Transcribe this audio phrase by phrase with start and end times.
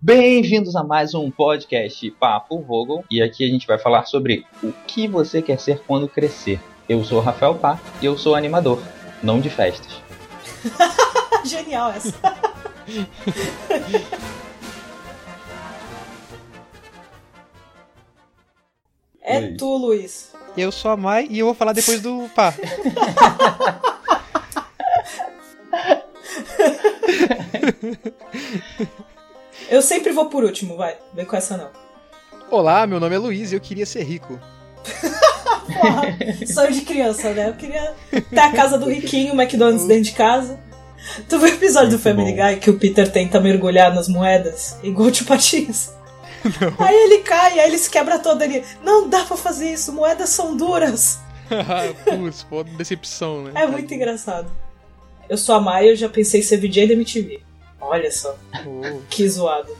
[0.00, 4.70] Bem-vindos a mais um podcast Papo Vogel e aqui a gente vai falar sobre o
[4.86, 6.60] que você quer ser quando crescer.
[6.86, 8.78] Eu sou o Rafael Pá e eu sou animador,
[9.22, 10.02] não de festas.
[11.46, 12.12] Genial essa.
[19.22, 20.34] é tu, Luiz.
[20.56, 22.52] Eu sou a Mai e eu vou falar depois do pá.
[29.68, 30.96] Eu sempre vou por último, vai.
[31.12, 31.70] Vem com essa não.
[32.50, 34.38] Olá, meu nome é Luiz e eu queria ser rico.
[35.66, 37.48] Porra, sonho de criança, né?
[37.48, 40.60] Eu queria ter a casa do riquinho, o McDonald's dentro de casa.
[41.28, 42.48] Tu viu o episódio do Muito Family bom.
[42.48, 45.90] Guy que o Peter tenta mergulhar nas moedas, igual o Tio Patins?
[46.78, 48.62] Aí ele cai, aí ele se quebra todo ali.
[48.82, 51.18] Não dá pra fazer isso, moedas são duras.
[52.04, 53.52] Putz, pô, decepção, né?
[53.62, 54.50] É muito engraçado.
[55.28, 57.40] Eu sou a Maia, eu já pensei em ser VJ da MTV.
[57.80, 58.34] Olha só,
[58.66, 59.00] Oh.
[59.08, 59.76] que zoado.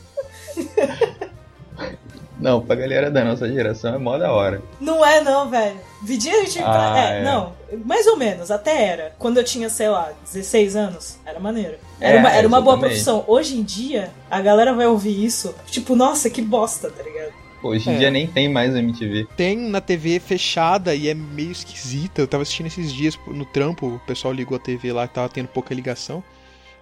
[2.38, 4.62] Não, pra galera da nossa geração é mó da hora.
[4.78, 5.80] Não é não, velho.
[6.02, 7.22] VJ da MTV, Ah, é, é.
[7.24, 9.14] não, mais ou menos, até era.
[9.18, 11.76] Quando eu tinha, sei lá, 16 anos, era maneiro.
[11.98, 13.24] Era É, uma, era uma boa profissão.
[13.26, 17.32] Hoje em dia, a galera vai ouvir isso, tipo, nossa, que bosta, tá ligado?
[17.62, 17.98] Hoje em É.
[17.98, 19.26] dia nem tem mais MTV.
[19.34, 22.20] Tem na TV fechada e é meio esquisita.
[22.20, 25.28] Eu tava assistindo esses dias no trampo, o pessoal ligou a TV lá que tava
[25.30, 26.22] tendo pouca ligação.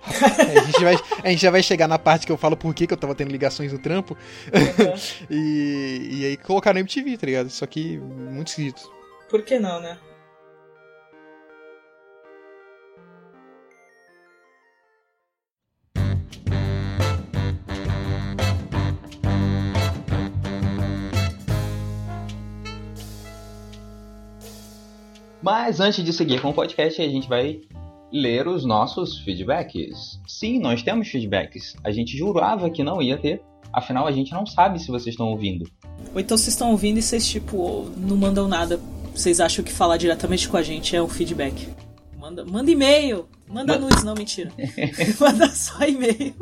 [0.06, 2.86] A, gente vai, a gente já vai chegar na parte que eu falo por que,
[2.90, 4.16] eu tava tendo ligações no trampo.
[5.30, 7.50] E, e aí colocaram MTV, tá ligado?
[7.50, 8.90] Só que muito esquisito.
[9.28, 9.98] Por que não, né?
[25.44, 27.60] Mas antes de seguir com o podcast, a gente vai
[28.14, 30.20] ler os nossos feedbacks.
[30.28, 31.74] Sim, nós temos feedbacks.
[31.82, 35.30] A gente jurava que não ia ter, afinal a gente não sabe se vocês estão
[35.30, 35.68] ouvindo.
[36.14, 38.78] Ou então vocês estão ouvindo e vocês, tipo, não mandam nada.
[39.12, 41.68] Vocês acham que falar diretamente com a gente é um feedback.
[42.16, 43.26] Manda, manda e-mail.
[43.48, 44.50] Manda Ma- nudes, não, mentira.
[45.20, 46.34] manda só e-mail.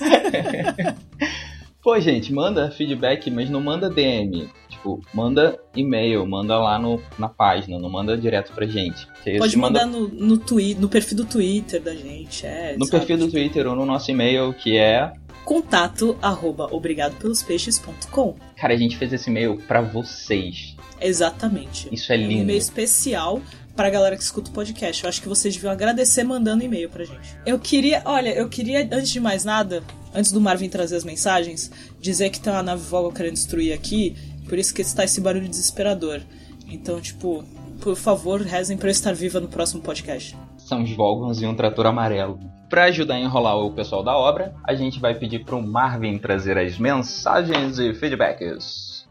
[1.84, 4.48] Pô, gente, manda feedback, mas não manda DM.
[4.70, 9.06] Tipo, manda e-mail, manda lá no, na página, não manda direto pra gente.
[9.36, 12.46] Pode se manda mandar no, no, twi no perfil do Twitter da gente.
[12.46, 12.98] É, no sabe?
[12.98, 15.12] perfil do Twitter ou no nosso e-mail, que é.
[15.44, 18.34] Contato arroba obrigadopelospeixes.com.
[18.56, 20.74] Cara, a gente fez esse e-mail pra vocês.
[20.98, 21.86] Exatamente.
[21.92, 22.32] Isso é um lindo.
[22.44, 23.42] e-mail especial
[23.76, 25.04] pra galera que escuta o podcast.
[25.04, 27.36] Eu acho que vocês deviam agradecer mandando e-mail pra gente.
[27.44, 29.82] Eu queria, olha, eu queria, antes de mais nada,
[30.14, 31.70] antes do Marvin trazer as mensagens,
[32.00, 34.16] dizer que tem uma nave Vogel querendo destruir aqui,
[34.48, 36.20] por isso que está esse barulho desesperador.
[36.68, 37.44] Então, tipo,
[37.80, 40.36] por favor, rezem pra eu estar viva no próximo podcast.
[40.56, 42.38] São os Volgans e um trator amarelo.
[42.70, 46.56] Pra ajudar a enrolar o pessoal da obra, a gente vai pedir pro Marvin trazer
[46.56, 49.06] as mensagens e feedbacks.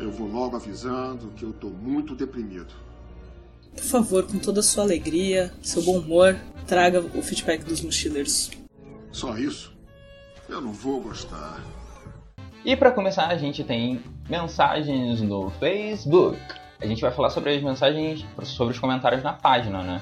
[0.00, 2.83] Eu vou logo avisando que eu tô muito deprimido.
[3.74, 6.36] Por favor, com toda a sua alegria, seu bom humor,
[6.66, 8.50] traga o feedback dos mochileiros.
[9.12, 9.72] Só isso?
[10.48, 11.60] Eu não vou gostar.
[12.64, 16.38] E pra começar, a gente tem mensagens no Facebook.
[16.80, 20.00] A gente vai falar sobre as mensagens, sobre os comentários na página, né?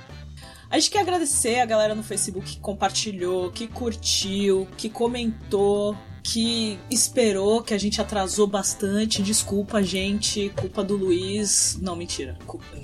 [0.73, 6.79] A gente quer agradecer a galera no Facebook que compartilhou, que curtiu, que comentou, que
[6.91, 9.23] esperou, que a gente atrasou bastante.
[9.23, 10.49] Desculpa, gente.
[10.59, 11.79] Culpa do Luiz.
[11.83, 12.39] Não, mentira.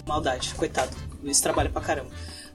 [0.06, 0.94] Maldade, coitado.
[1.18, 2.10] O Luiz trabalha pra caramba.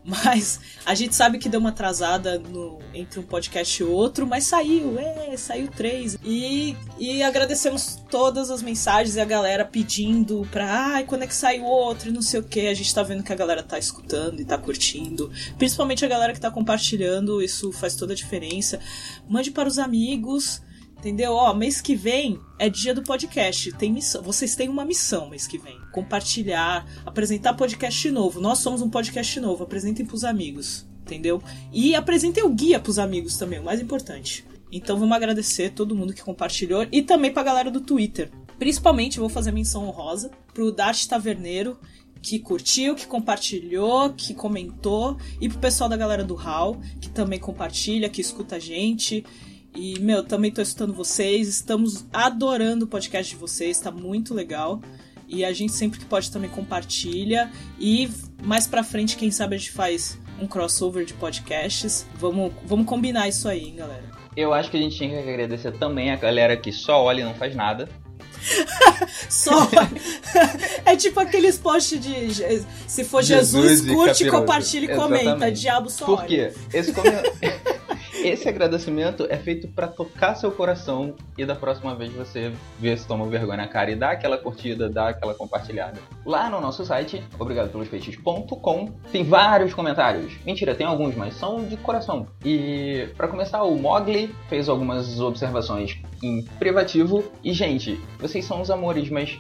[0.05, 4.43] Mas a gente sabe que deu uma atrasada no- entre um podcast e outro, mas
[4.45, 6.17] saiu, é, saiu três.
[6.23, 11.33] E, e agradecemos todas as mensagens e a galera pedindo pra, ai, quando é que
[11.33, 12.67] sai o outro e não sei o que.
[12.67, 15.31] A gente tá vendo que a galera tá escutando e tá curtindo.
[15.57, 18.79] Principalmente a galera que tá compartilhando, isso faz toda a diferença.
[19.27, 20.61] Mande para os amigos.
[20.97, 21.33] Entendeu?
[21.33, 23.73] Ó, mês que vem é dia do podcast.
[23.73, 24.21] Tem missão.
[24.21, 25.77] Vocês têm uma missão mês que vem.
[25.93, 28.41] Compartilhar, apresentar podcast novo.
[28.41, 29.63] Nós somos um podcast novo.
[29.63, 30.85] Apresentem pros amigos.
[31.03, 31.41] Entendeu?
[31.71, 34.45] E apresentem o guia pros amigos também, o mais importante.
[34.71, 38.31] Então vamos agradecer todo mundo que compartilhou e também pra galera do Twitter.
[38.57, 41.77] Principalmente vou fazer menção honrosa pro Dart Taverneiro,
[42.23, 47.37] que curtiu, que compartilhou, que comentou, e pro pessoal da galera do HAL, que também
[47.37, 49.23] compartilha, que escuta a gente.
[49.75, 54.81] E, meu, também tô escutando vocês, estamos adorando o podcast de vocês, tá muito legal.
[55.27, 57.51] E a gente sempre que pode também compartilha.
[57.79, 58.09] E
[58.43, 62.05] mais pra frente, quem sabe a gente faz um crossover de podcasts.
[62.15, 64.03] Vamos, vamos combinar isso aí, hein, galera.
[64.35, 67.23] Eu acho que a gente tinha que agradecer também a galera que só olha e
[67.23, 67.87] não faz nada.
[69.29, 69.69] Só.
[70.85, 72.65] é tipo aqueles posts de.
[72.87, 75.23] Se for Jesus, Jesus curte, compartilha e comenta.
[75.23, 75.61] Exatamente.
[75.61, 76.05] Diabo só.
[76.05, 76.27] Por olha.
[76.27, 76.53] quê?
[76.73, 77.09] Esse, come-
[78.15, 83.07] Esse agradecimento é feito pra tocar seu coração e da próxima vez você vê se
[83.07, 85.99] toma vergonha na cara e dá aquela curtida, dá aquela compartilhada.
[86.25, 90.33] Lá no nosso site, obrigadopelospeixes.com, tem vários comentários.
[90.45, 92.27] Mentira, tem alguns, mas são de coração.
[92.45, 97.23] E pra começar, o Mogli fez algumas observações em privativo.
[97.43, 99.39] E, gente, vocês são os amores, mas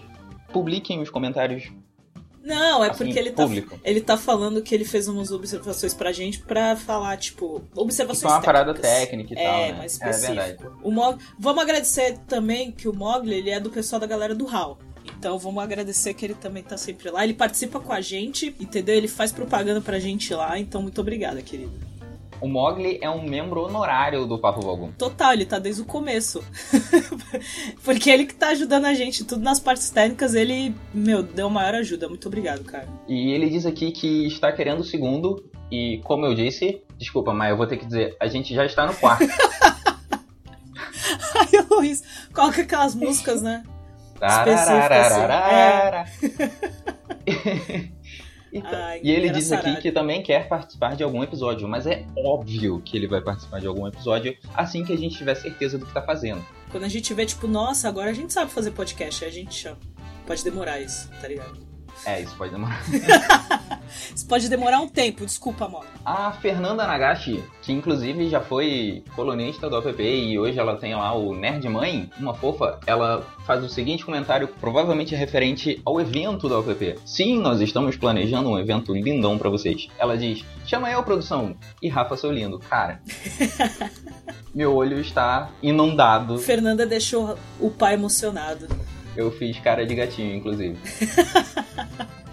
[0.51, 1.71] publiquem os comentários
[2.43, 3.79] Não, é assim, porque ele tá, público.
[3.83, 8.27] ele tá falando que ele fez umas observações pra gente pra falar, tipo, observações Isso
[8.27, 8.99] é uma parada técnicas.
[8.99, 9.73] técnica e É, tal, né?
[9.77, 10.51] mais é verdade.
[10.51, 10.79] específico.
[10.83, 11.17] o Mog...
[11.39, 14.77] Vamos agradecer também que o Mogli ele é do pessoal da galera do HAL.
[15.17, 17.23] Então vamos agradecer que ele também tá sempre lá.
[17.23, 18.95] Ele participa com a gente, entendeu?
[18.95, 20.59] Ele faz propaganda pra gente lá.
[20.59, 21.71] Então muito obrigada, querido.
[22.43, 24.91] O Mogli é um membro honorário do Papo Vogum.
[24.97, 26.43] Total, ele tá desde o começo.
[27.85, 31.75] Porque ele que tá ajudando a gente, tudo nas partes técnicas, ele, meu, deu maior
[31.75, 32.09] ajuda.
[32.09, 32.89] Muito obrigado, cara.
[33.07, 35.49] E ele diz aqui que está querendo o segundo.
[35.71, 38.85] E como eu disse, desculpa, mas eu vou ter que dizer, a gente já está
[38.85, 39.23] no quarto.
[41.39, 42.03] Ai, Luiz,
[42.33, 43.63] coloca aquelas músicas, né?
[44.19, 46.07] Tararararara.
[48.53, 52.05] Então, Ai, e ele diz aqui que também quer participar de algum episódio, mas é
[52.15, 55.87] óbvio que ele vai participar de algum episódio assim que a gente tiver certeza do
[55.87, 56.45] que tá fazendo.
[56.69, 59.77] Quando a gente vê, tipo, nossa, agora a gente sabe fazer podcast, a gente chama.
[60.27, 61.72] Pode demorar isso, tá ligado?
[62.05, 62.83] É, isso pode demorar.
[64.15, 65.85] Isso pode demorar um tempo, desculpa, amor.
[66.03, 71.13] A Fernanda Nagashi, que inclusive já foi colunista do app e hoje ela tem lá
[71.13, 76.71] o Nerd Mãe, uma fofa, ela faz o seguinte comentário, provavelmente referente ao evento do
[76.71, 76.99] app.
[77.05, 79.87] Sim, nós estamos planejando um evento lindão pra vocês.
[79.97, 81.55] Ela diz: chama eu, produção.
[81.81, 82.59] E Rafa, seu lindo.
[82.59, 83.01] Cara,
[84.53, 86.37] meu olho está inundado.
[86.37, 88.67] Fernanda deixou o pai emocionado.
[89.15, 90.77] Eu fiz cara de gatinho, inclusive.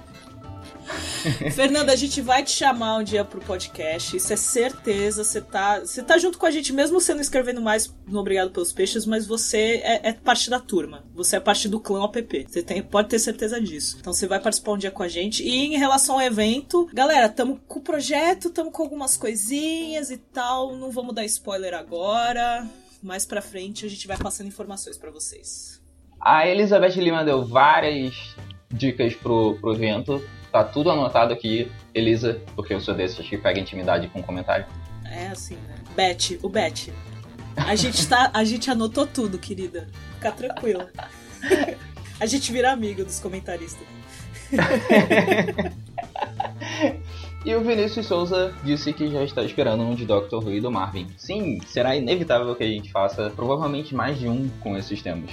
[1.52, 4.16] Fernanda, a gente vai te chamar um dia pro podcast.
[4.16, 5.22] Isso é certeza.
[5.22, 8.50] Você tá, você tá junto com a gente, mesmo você não escrevendo mais no Obrigado
[8.50, 11.04] pelos Peixes, mas você é, é parte da turma.
[11.14, 12.46] Você é parte do clã OPP.
[12.48, 13.98] Você tem, pode ter certeza disso.
[14.00, 15.42] Então você vai participar um dia com a gente.
[15.42, 20.16] E em relação ao evento, galera, tamo com o projeto, tamo com algumas coisinhas e
[20.16, 20.74] tal.
[20.76, 22.66] Não vamos dar spoiler agora.
[23.02, 25.79] Mais pra frente a gente vai passando informações pra vocês.
[26.20, 28.36] A Elizabeth Lima deu várias
[28.70, 30.22] dicas pro, pro evento.
[30.52, 34.66] Tá tudo anotado aqui, Elisa, porque eu sou desses que pega intimidade com comentário.
[35.04, 35.76] É assim, né?
[35.96, 36.92] Beth, o Beth.
[37.56, 39.88] A gente tá, a gente anotou tudo, querida.
[40.14, 40.86] Fica tranquilo.
[42.20, 43.86] A gente vira amigo dos comentaristas.
[47.42, 50.70] E o Vinícius Souza disse que já está esperando um de Doctor Who e do
[50.70, 51.06] Marvin.
[51.16, 55.30] Sim, será inevitável que a gente faça provavelmente mais de um com esses temas.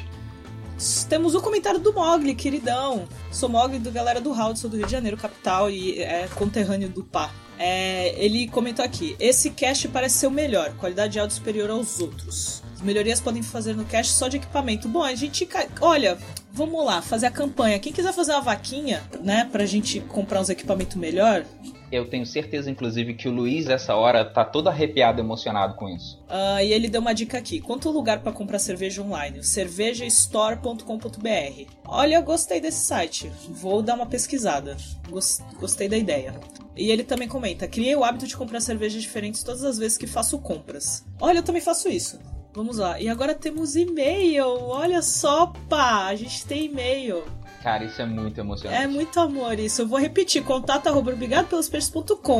[1.09, 3.07] Temos o comentário do Mogli, queridão.
[3.31, 6.87] Sou Mogli do galera do Howard, sou do Rio de Janeiro, capital, e é conterrâneo
[6.87, 7.31] do Pá.
[7.57, 11.99] É, ele comentou aqui: Esse cast parece ser o melhor, qualidade de áudio superior aos
[11.99, 12.61] outros.
[12.75, 14.87] As melhorias podem fazer no cast só de equipamento.
[14.87, 15.49] Bom, a gente.
[15.81, 16.15] Olha,
[16.53, 17.79] vamos lá, fazer a campanha.
[17.79, 21.43] Quem quiser fazer uma vaquinha, né, pra gente comprar uns equipamentos melhor,
[21.91, 26.21] Eu tenho certeza, inclusive, que o Luiz, essa hora, tá todo arrepiado, emocionado com isso.
[26.27, 27.61] Ah, e ele deu uma dica aqui.
[27.61, 29.41] Quanto lugar para comprar cerveja online?
[29.43, 31.71] cervejastore.com.br.
[31.85, 33.31] Olha, eu gostei desse site.
[33.49, 34.75] Vou dar uma pesquisada.
[35.09, 36.33] Gos- Gostei da ideia.
[36.75, 40.07] E ele também comenta: criei o hábito de comprar cervejas diferentes todas as vezes que
[40.07, 41.05] faço compras.
[41.19, 42.19] Olha, eu também faço isso.
[42.53, 42.99] Vamos lá.
[42.99, 44.45] E agora temos e-mail.
[44.47, 46.07] Olha só, pá.
[46.07, 47.23] A gente tem e-mail.
[47.63, 48.83] Cara, isso é muito emocionante.
[48.83, 49.81] É muito amor isso.
[49.81, 51.07] Eu vou repetir: contato arroba.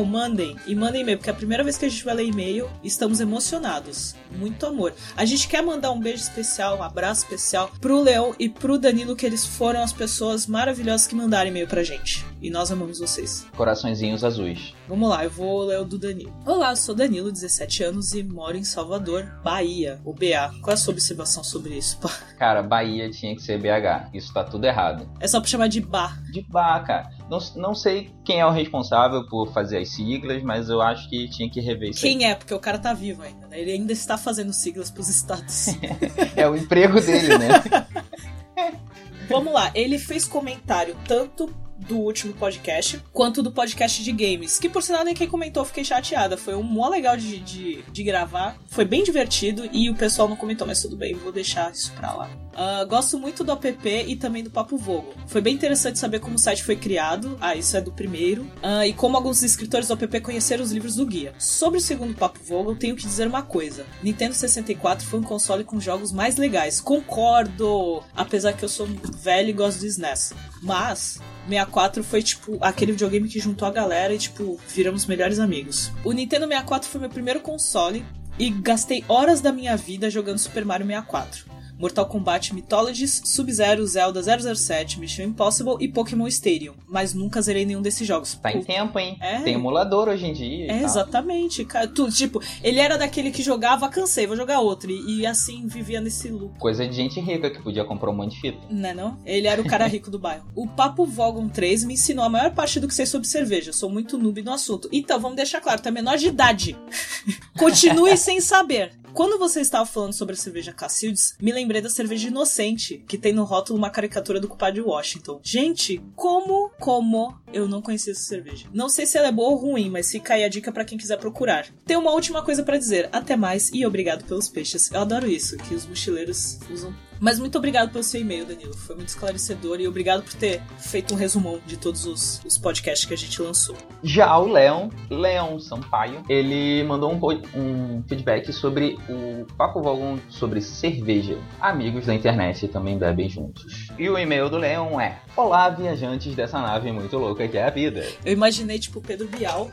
[0.06, 0.56] Mandem.
[0.66, 3.20] E mandem e-mail, porque é a primeira vez que a gente vai ler e-mail, estamos
[3.20, 4.14] emocionados.
[4.30, 4.94] Muito amor.
[5.16, 9.16] A gente quer mandar um beijo especial, um abraço especial pro Leão e pro Danilo,
[9.16, 12.24] que eles foram as pessoas maravilhosas que mandaram e-mail pra gente.
[12.40, 13.46] E nós amamos vocês.
[13.56, 14.72] Coraçõezinhos azuis.
[14.86, 16.32] Vamos lá, eu vou ler o do Danilo.
[16.46, 20.52] Olá, eu sou Danilo, 17 anos e moro em Salvador, Bahia, o BA.
[20.60, 21.98] Qual é a sua observação sobre isso?
[21.98, 22.08] pá?
[22.38, 24.14] Cara, Bahia tinha que ser BH.
[24.14, 25.10] Isso tá tudo errado.
[25.18, 26.22] É só pra chamar de Bar.
[26.30, 27.10] De bar, cara.
[27.28, 31.28] Não, não sei quem é o responsável por fazer as siglas, mas eu acho que
[31.30, 32.12] tinha que rever isso aí.
[32.12, 32.34] Quem é?
[32.34, 33.60] Porque o cara tá vivo ainda, né?
[33.60, 35.68] Ele ainda está fazendo siglas pros estados.
[36.36, 37.48] É o emprego dele, né?
[39.28, 44.58] Vamos lá, ele fez comentário tanto do último podcast, quanto do podcast de games.
[44.58, 46.36] Que por sinal nem quem comentou, fiquei chateada.
[46.36, 48.58] Foi um mó legal de, de, de gravar.
[48.66, 52.12] Foi bem divertido e o pessoal não comentou, mas tudo bem, vou deixar isso pra
[52.12, 52.30] lá.
[52.58, 55.14] Uh, gosto muito do app e também do Papo Vogo.
[55.28, 57.38] Foi bem interessante saber como o site foi criado.
[57.40, 58.42] Ah, isso é do primeiro.
[58.42, 61.32] Uh, e como alguns escritores do app conheceram os livros do guia.
[61.38, 65.62] Sobre o segundo Papo Vogo, tenho que dizer uma coisa: Nintendo 64 foi um console
[65.62, 66.80] com jogos mais legais.
[66.80, 68.02] Concordo!
[68.16, 68.88] Apesar que eu sou
[69.22, 70.32] velho e gosto do SNES.
[70.60, 75.90] Mas 64 foi tipo aquele videogame que juntou a galera e tipo viramos melhores amigos.
[76.04, 78.04] O Nintendo 64 foi meu primeiro console
[78.38, 81.57] e gastei horas da minha vida jogando Super Mario 64.
[81.78, 86.74] Mortal Kombat Mythologies, Sub-Zero, Zelda 007, Mission Impossible e Pokémon Stadium.
[86.86, 88.34] Mas nunca zerei nenhum desses jogos.
[88.34, 89.16] Tá em tempo, hein?
[89.20, 89.40] É.
[89.40, 90.72] Tem emulador hoje em dia.
[90.72, 91.66] É, exatamente.
[91.94, 94.90] Tu, tipo, ele era daquele que jogava, cansei, vou jogar outro.
[94.90, 96.58] E, e assim vivia nesse loop.
[96.58, 98.58] Coisa de gente rica que podia comprar um monte de fita.
[98.70, 99.18] Não é não?
[99.24, 100.44] Ele era o cara rico do bairro.
[100.54, 103.72] O Papo Vogon 3 me ensinou a maior parte do que sei sobre cerveja.
[103.72, 104.88] Sou muito noob no assunto.
[104.92, 106.76] Então, vamos deixar claro, é menor de idade.
[107.56, 108.92] Continue sem saber.
[109.18, 113.32] Quando você estava falando sobre a cerveja Cassildes, me lembrei da cerveja Inocente, que tem
[113.32, 115.40] no rótulo uma caricatura do culpado de Washington.
[115.42, 118.68] Gente, como, como eu não conhecia essa cerveja?
[118.72, 120.96] Não sei se ela é boa ou ruim, mas fica aí a dica para quem
[120.96, 121.66] quiser procurar.
[121.84, 123.08] Tem uma última coisa para dizer.
[123.10, 124.88] Até mais e obrigado pelos peixes.
[124.92, 128.76] Eu adoro isso, que os mochileiros usam mas muito obrigado pelo seu e-mail, Danilo.
[128.76, 133.06] Foi muito esclarecedor e obrigado por ter feito um resumão de todos os, os podcasts
[133.06, 133.76] que a gente lançou.
[134.02, 137.18] Já o Leon, Leon Sampaio, ele mandou um,
[137.58, 141.38] um feedback sobre o Papo Vogon sobre cerveja.
[141.60, 143.88] Amigos da internet também bebem juntos.
[143.98, 147.70] E o e-mail do Leon é: Olá, viajantes dessa nave muito louca que é a
[147.70, 148.04] vida.
[148.24, 149.70] Eu imaginei, tipo, Pedro Bial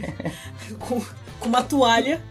[0.78, 1.00] com,
[1.40, 2.22] com uma toalha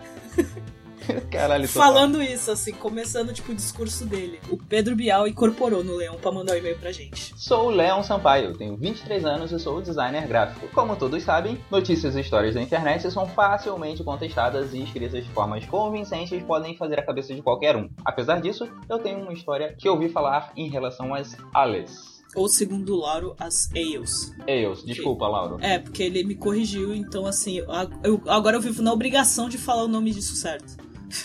[1.31, 4.39] Caralho, Falando isso, assim, começando, tipo, o discurso dele.
[4.49, 7.33] O Pedro Bial incorporou no Leão pra mandar o um e-mail pra gente.
[7.37, 10.67] Sou o Leão Sampaio, tenho 23 anos e sou designer gráfico.
[10.73, 15.65] Como todos sabem, notícias e histórias da internet são facilmente contestadas e escritas de formas
[15.65, 17.89] convincentes podem fazer a cabeça de qualquer um.
[18.03, 22.17] Apesar disso, eu tenho uma história que ouvi falar em relação às ales.
[22.35, 24.33] Ou segundo o Lauro, as Ales.
[24.47, 25.57] Ales, desculpa, Lauro.
[25.61, 27.57] É, porque ele me corrigiu, então assim,
[28.03, 30.77] eu, agora eu vivo na obrigação de falar o nome disso certo.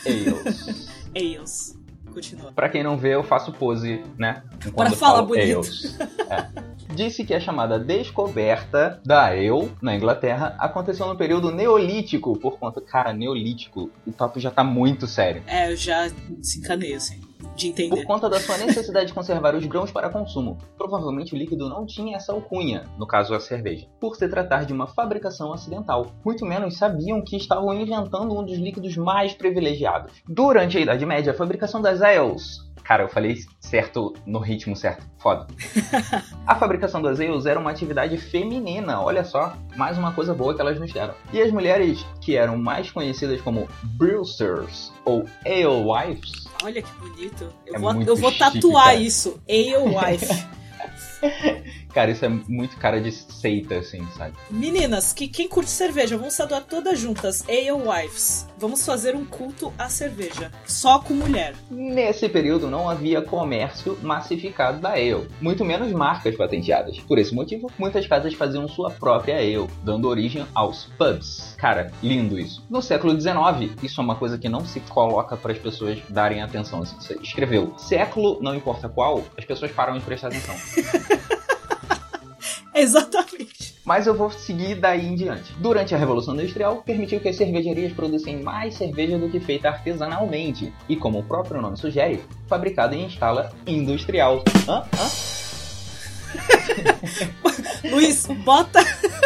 [0.07, 0.89] Ales.
[1.15, 1.83] Ales.
[2.13, 2.53] Continua.
[2.53, 4.43] Pra quem não vê, eu faço pose, né?
[4.75, 5.59] Para falar bonito.
[5.59, 5.99] Ales.
[6.29, 6.73] É.
[6.95, 12.83] Disse que a chamada descoberta da ale na Inglaterra aconteceu no período neolítico, por conta.
[12.83, 15.43] Cara, neolítico, o papo já tá muito sério.
[15.47, 17.97] É, eu já desencanei, assim de entender.
[17.97, 20.59] Por conta da sua necessidade de conservar os grãos para consumo.
[20.77, 24.73] Provavelmente o líquido não tinha essa alcunha, no caso a cerveja, por se tratar de
[24.73, 26.13] uma fabricação acidental.
[26.25, 30.23] Muito menos sabiam que estavam inventando um dos líquidos mais privilegiados.
[30.29, 35.07] Durante a Idade Média, a fabricação das ales Cara, eu falei certo no ritmo certo.
[35.19, 35.47] Foda.
[36.47, 39.57] a fabricação das ales era uma atividade feminina, olha só.
[39.77, 41.15] Mais uma coisa boa que elas nos deram.
[41.33, 46.42] E as mulheres que eram mais conhecidas como brewsters ou alewives.
[46.63, 47.53] Olha que bonito.
[47.67, 49.41] Eu, é vou, eu vou tatuar chique, isso.
[49.49, 50.27] Alewife.
[51.93, 54.35] Cara, isso é muito cara de seita, assim, sabe?
[54.51, 58.47] Meninas, que quem curte cerveja, vamos saudar todas juntas, Ale Wives.
[58.59, 61.55] Vamos fazer um culto à cerveja, só com mulher.
[61.71, 66.99] Nesse período não havia comércio massificado da ale, muito menos marcas patenteadas.
[67.01, 71.55] Por esse motivo, muitas casas faziam sua própria ale, dando origem aos pubs.
[71.59, 72.65] Cara, lindo isso.
[72.71, 76.43] No século XIX, isso é uma coisa que não se coloca para as pessoas darem
[76.43, 76.83] atenção.
[76.83, 80.55] Assim, você escreveu século, não importa qual, as pessoas param de prestar atenção.
[82.75, 83.75] Exatamente.
[83.85, 85.53] Mas eu vou seguir daí em diante.
[85.59, 90.73] Durante a Revolução Industrial, permitiu que as cervejarias produzissem mais cerveja do que feita artesanalmente.
[90.89, 94.43] E como o próprio nome sugere, fabricada em escala industrial.
[94.69, 94.85] Hã?
[94.99, 95.11] Hã?
[97.91, 98.81] Luiz, bota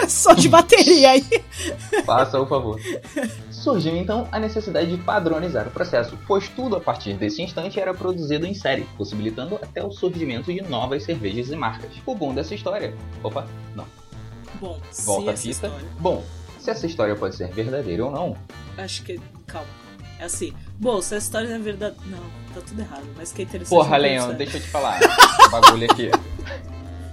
[0.11, 1.25] só de bateria aí.
[2.05, 2.81] Faça o favor.
[3.51, 7.93] Surgiu então a necessidade de padronizar o processo, pois tudo a partir desse instante era
[7.93, 11.91] produzido em série, possibilitando até o surgimento de novas cervejas e marcas.
[12.05, 12.95] O bom dessa história.
[13.23, 13.87] Opa, não.
[14.61, 15.67] Bom, volta a fita.
[15.67, 15.87] História...
[15.99, 16.25] Bom,
[16.59, 18.37] se essa história pode ser verdadeira ou não.
[18.77, 19.21] Acho que.
[19.47, 19.69] Calma.
[20.19, 20.53] É assim.
[20.79, 21.97] Bom, se essa história é verdade.
[22.07, 22.19] Não,
[22.55, 23.77] tá tudo errado, mas que é interessante.
[23.77, 24.99] Porra, Leon, deixa eu te falar.
[25.51, 26.11] bagulho aqui.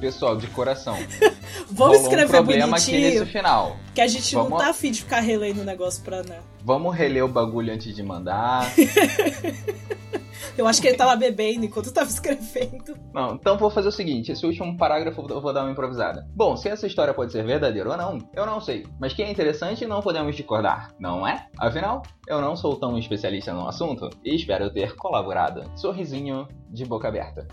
[0.03, 0.97] Pessoal, de coração.
[1.71, 3.07] Vamos escrever um problema bonitinho.
[3.07, 3.77] aqui nesse final.
[3.95, 4.49] Que a gente Vamos...
[4.49, 6.39] não tá afim de ficar relendo o negócio pra, né?
[6.61, 8.69] Vamos reler o bagulho antes de mandar.
[10.57, 12.97] Eu acho que ele tava bebendo enquanto tava escrevendo.
[13.13, 16.27] Não, então vou fazer o seguinte: esse último parágrafo eu vou dar uma improvisada.
[16.35, 18.85] Bom, se essa história pode ser verdadeira ou não, eu não sei.
[18.99, 21.47] Mas que é interessante, não podemos discordar, não é?
[21.57, 25.69] Afinal, eu não sou tão especialista no assunto e espero ter colaborado.
[25.75, 27.47] Sorrisinho de boca aberta.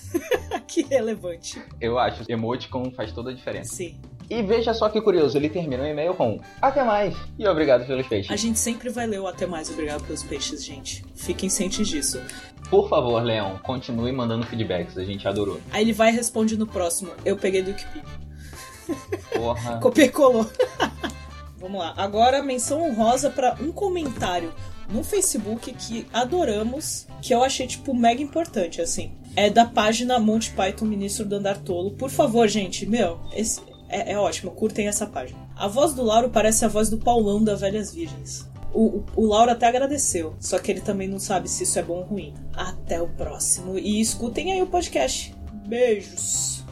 [0.66, 1.62] que relevante.
[1.80, 3.74] Eu acho, emoticon faz toda a diferença.
[3.74, 4.00] Sim.
[4.30, 8.06] E veja só que curioso, ele termina o e-mail com Até mais e obrigado pelos
[8.06, 8.30] peixes.
[8.30, 11.04] A gente sempre vai ler o Até mais, obrigado pelos peixes, gente.
[11.16, 12.22] Fiquem cientes disso.
[12.70, 15.60] Por favor, Leão, continue mandando feedbacks, a gente adorou.
[15.72, 17.10] Aí ele vai e responde no próximo.
[17.24, 18.04] Eu peguei do Wikipedia.
[19.34, 19.78] Porra.
[19.82, 20.48] Copiei e colou.
[21.58, 21.92] Vamos lá.
[21.96, 24.52] Agora, menção honrosa para um comentário
[24.88, 29.12] no Facebook que adoramos, que eu achei, tipo, mega importante, assim.
[29.36, 31.90] É da página Monty Python Ministro do Andar Tolo.
[31.92, 35.48] Por favor, gente, meu, esse, é, é ótimo, curtem essa página.
[35.56, 38.48] A voz do Lauro parece a voz do Paulão da Velhas Virgens.
[38.72, 41.82] O, o, o, Lauro até agradeceu, só que ele também não sabe se isso é
[41.82, 42.34] bom ou ruim.
[42.54, 45.34] Até o próximo e escutem aí o podcast.
[45.66, 46.62] Beijos!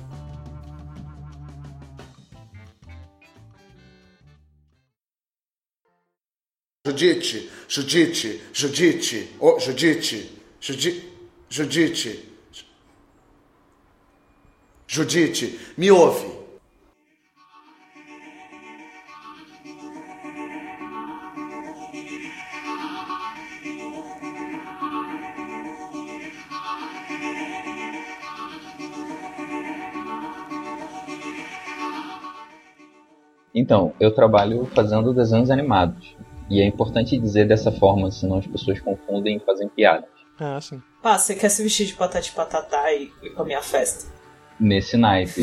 [6.86, 11.04] Judite, Judite, Judite, oh, Judite, Judite,
[11.50, 12.28] Judite,
[14.86, 16.37] Judite, me ouve.
[33.68, 36.16] Então, eu trabalho fazendo desenhos animados.
[36.48, 40.08] E é importante dizer dessa forma, senão as pessoas confundem e fazem piadas.
[40.40, 40.82] Ah, sim.
[41.02, 44.10] Pá, você quer se vestir de patati patatá e ir pra minha festa?
[44.58, 45.42] Nesse naipe.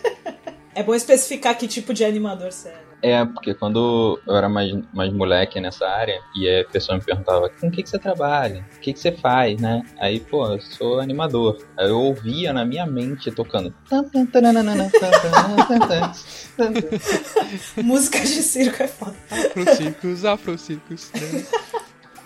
[0.74, 2.89] é bom especificar que tipo de animador você é.
[3.02, 7.48] É, porque quando eu era mais, mais moleque nessa área, e a pessoa me perguntava,
[7.48, 8.66] com o que, que você trabalha?
[8.76, 9.82] O que, que você faz, né?
[9.98, 11.58] Aí, pô, eu sou animador.
[11.76, 13.74] Aí eu ouvia na minha mente tocando.
[17.82, 19.16] Músicas de circo é foda.
[19.30, 21.10] Afrocircos, afrocircos.
[21.12, 21.46] Né?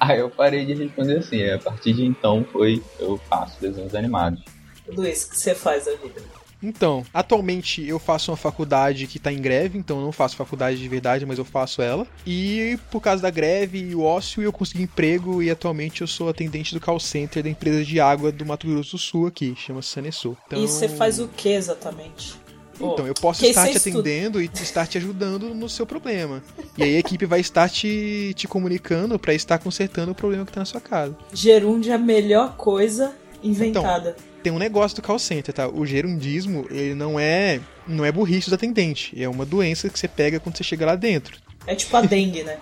[0.00, 1.48] Aí eu parei de responder assim.
[1.50, 4.42] A partir de então foi, eu faço desenhos animados.
[4.88, 6.43] Luiz, o que você faz da vida?
[6.64, 10.78] Então, atualmente eu faço uma faculdade que tá em greve, então eu não faço faculdade
[10.78, 12.06] de verdade, mas eu faço ela.
[12.26, 16.28] E por causa da greve e o ócio, eu consegui emprego e atualmente eu sou
[16.28, 19.82] atendente do call center da empresa de água do Mato Grosso do Sul aqui, chama
[19.82, 20.36] Sanesul.
[20.46, 20.62] Então...
[20.62, 22.42] E você faz o que exatamente?
[22.76, 26.42] Então, eu posso estar te atendendo e estar te ajudando no seu problema.
[26.76, 30.52] E aí a equipe vai estar te, te comunicando para estar consertando o problema que
[30.52, 31.16] tá na sua casa.
[31.32, 34.16] Gerunde é a melhor coisa inventada.
[34.18, 35.66] Então, tem um negócio do call center, tá?
[35.66, 37.58] O gerundismo, ele não é,
[37.88, 40.94] não é burrice do atendente, é uma doença que você pega quando você chega lá
[40.94, 41.38] dentro.
[41.66, 42.58] É tipo a dengue, né?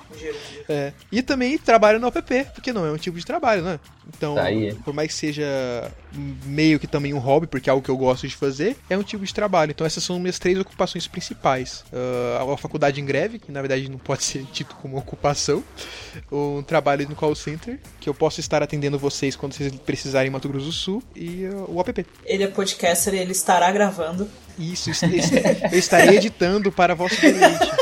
[0.68, 0.92] É.
[1.10, 3.80] E também trabalha no app, porque não é um tipo de trabalho, né?
[4.16, 4.44] Então, tá
[4.84, 5.90] por mais que seja
[6.44, 9.02] meio que também um hobby, porque é algo que eu gosto de fazer, é um
[9.02, 9.70] tipo de trabalho.
[9.70, 13.88] Então, essas são minhas três ocupações principais: uh, a faculdade em greve, que na verdade
[13.88, 15.62] não pode ser tido como ocupação,
[16.30, 20.32] um trabalho no call center, que eu posso estar atendendo vocês quando vocês precisarem em
[20.32, 22.06] Mato Grosso do Sul, e uh, o app.
[22.24, 24.28] Ele é podcaster e ele estará gravando.
[24.58, 25.04] Isso, isso
[25.72, 27.81] eu estarei editando para vosso deleite.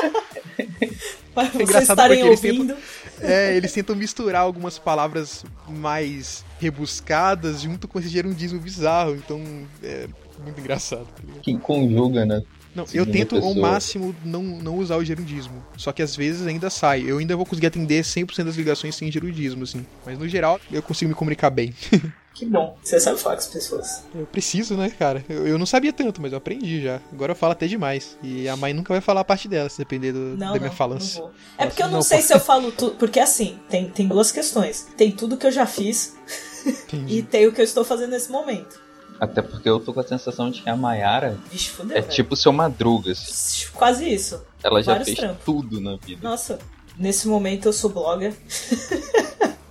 [1.35, 2.75] Para é vocês estarem ouvindo.
[2.75, 2.77] Tentam,
[3.23, 9.15] é, eles tentam misturar algumas palavras mais rebuscadas junto com esse gerundismo bizarro.
[9.15, 9.41] Então
[9.83, 10.09] é
[10.43, 11.07] muito engraçado.
[11.07, 12.43] Tá que conjuga, né?
[12.75, 15.63] Não, eu tento ao máximo não, não usar o gerundismo.
[15.77, 17.03] Só que às vezes ainda sai.
[17.07, 19.85] Eu ainda vou conseguir atender 100% das ligações sem gerundismo, assim.
[20.07, 21.75] Mas no geral, eu consigo me comunicar bem.
[22.33, 24.05] Que bom, você sabe falar com as pessoas.
[24.15, 25.25] Eu preciso, né, cara?
[25.29, 27.01] Eu, eu não sabia tanto, mas eu aprendi já.
[27.13, 28.17] Agora eu falo até demais.
[28.23, 30.71] E a mãe nunca vai falar a parte dela, se depender do, não, da minha
[30.71, 31.21] falância.
[31.21, 32.25] Não é porque eu não, não sei pô.
[32.25, 32.97] se eu falo tudo.
[32.97, 34.89] Porque assim, tem, tem duas questões.
[34.97, 36.17] Tem tudo que eu já fiz
[37.07, 38.81] e tem o que eu estou fazendo nesse momento.
[39.21, 42.13] Até porque eu tô com a sensação de que a Mayara Vixe, fudeu, é velho.
[42.13, 43.69] tipo seu Madrugas.
[43.75, 44.43] Quase isso.
[44.63, 45.45] Ela já fez trampos.
[45.45, 46.27] tudo na vida.
[46.27, 46.59] Nossa,
[46.97, 48.35] nesse momento eu sou blogger.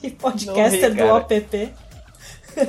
[0.02, 1.72] e podcaster do OPP.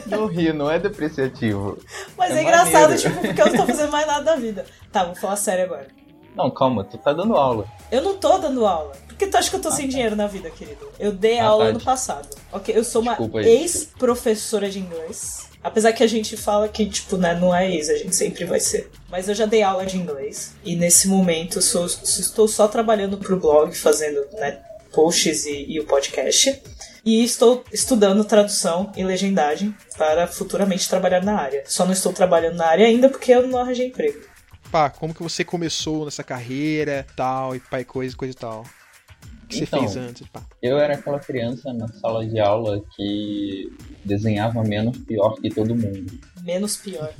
[0.06, 1.78] Não ri, não é depreciativo.
[2.18, 4.66] Mas é, é engraçado, tipo, porque eu não tô fazendo mais nada da vida.
[4.92, 5.88] Tá, vou falar sério agora.
[6.36, 7.66] Não, calma, tu tá dando aula.
[7.92, 8.94] Eu não tô dando aula.
[9.08, 9.92] Por que tu acha que eu tô ah, sem tá.
[9.92, 10.88] dinheiro na vida, querido?
[11.00, 11.70] Eu dei ah, aula tá.
[11.72, 12.30] ano passado.
[12.52, 15.50] Ok, eu sou uma ex-professora de inglês.
[15.64, 18.60] Apesar que a gente fala que, tipo, né, não é ex, a gente sempre vai
[18.60, 18.90] ser.
[19.10, 20.56] Mas eu já dei aula de inglês.
[20.64, 24.60] E nesse momento sou, estou só trabalhando pro blog, fazendo, né,
[24.94, 26.62] posts e, e o podcast.
[27.04, 31.64] E estou estudando tradução e legendagem para futuramente trabalhar na área.
[31.66, 34.20] Só não estou trabalhando na área ainda porque eu não arranjei emprego.
[34.72, 38.64] Pá, como que você começou nessa carreira, tal, e pai coisa, coisa e tal?
[39.50, 39.80] que você Então.
[39.80, 40.28] fez antes?
[40.28, 40.42] Pá.
[40.62, 43.70] Eu era aquela criança na sala de aula que
[44.06, 46.20] desenhava menos pior que todo mundo.
[46.42, 47.14] Menos pior.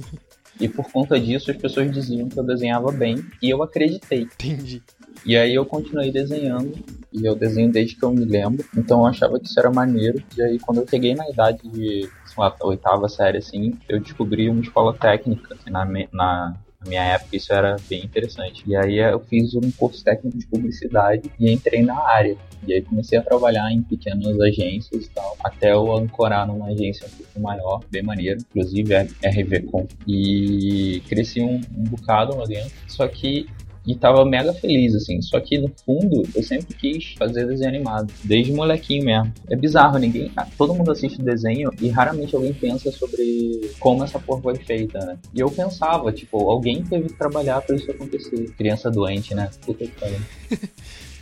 [0.60, 4.22] E por conta disso as pessoas diziam que eu desenhava bem e eu acreditei.
[4.22, 4.82] Entendi.
[5.26, 6.74] E aí eu continuei desenhando
[7.14, 8.66] e eu desenho desde que eu me lembro.
[8.76, 10.22] Então eu achava que isso era maneiro.
[10.38, 14.50] E aí quando eu cheguei na idade de, sei lá, oitava série assim, eu descobri
[14.50, 18.64] uma escola técnica que na, na na minha época isso era bem interessante.
[18.66, 22.36] E aí eu fiz um curso técnico de publicidade e entrei na área.
[22.68, 27.08] E aí comecei a trabalhar em pequenas agências e tal, até eu ancorar numa agência
[27.08, 29.88] um pouco maior, bem maneiro, inclusive é RVCom.
[30.08, 33.48] E cresci um, um bocado lá dentro, só que
[33.86, 35.22] e tava mega feliz, assim.
[35.22, 39.34] Só que no fundo, eu sempre quis fazer desenho animado, desde molequinho mesmo.
[39.50, 40.32] É bizarro, ninguém.
[40.36, 45.00] ah, Todo mundo assiste desenho e raramente alguém pensa sobre como essa porra foi feita,
[45.06, 45.18] né?
[45.34, 48.52] E eu pensava, tipo, alguém teve que trabalhar pra isso acontecer.
[48.58, 49.50] Criança doente, né?
[49.66, 50.20] Puta que pariu.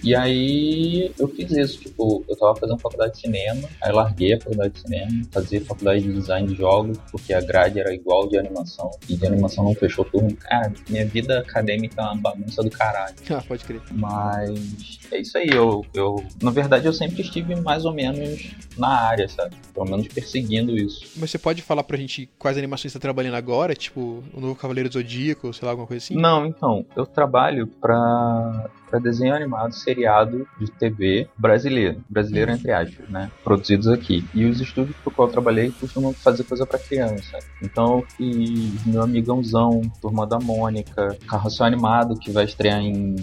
[0.03, 4.39] E aí eu fiz isso, tipo, eu tava fazendo faculdade de cinema, aí larguei a
[4.39, 8.37] faculdade de cinema, fazia faculdade de design de jogos, porque a grade era igual de
[8.37, 10.35] animação, e de animação não fechou turno.
[10.35, 13.15] Cara, minha vida acadêmica é uma bagunça do caralho.
[13.39, 13.79] Ah, pode crer.
[13.91, 18.89] Mas é isso aí, eu, eu na verdade eu sempre estive mais ou menos na
[18.89, 19.55] área, sabe?
[19.73, 21.05] Pelo menos perseguindo isso.
[21.15, 23.75] Mas você pode falar pra gente quais animações você tá trabalhando agora?
[23.75, 26.15] Tipo, o novo Cavaleiro do Zodíaco, sei lá, alguma coisa assim?
[26.15, 32.03] Não, então, eu trabalho pra, pra desenho animado seriado de TV brasileiro.
[32.09, 33.31] Brasileiro, entre aspas, né?
[33.43, 34.25] Produzidos aqui.
[34.33, 37.39] E os estúdios pro qual eu trabalhei costumam fazer coisa pra criança.
[37.61, 43.15] Então eu fiz meu amigãozão, Turma da Mônica, Carrossel Animado, que vai estrear em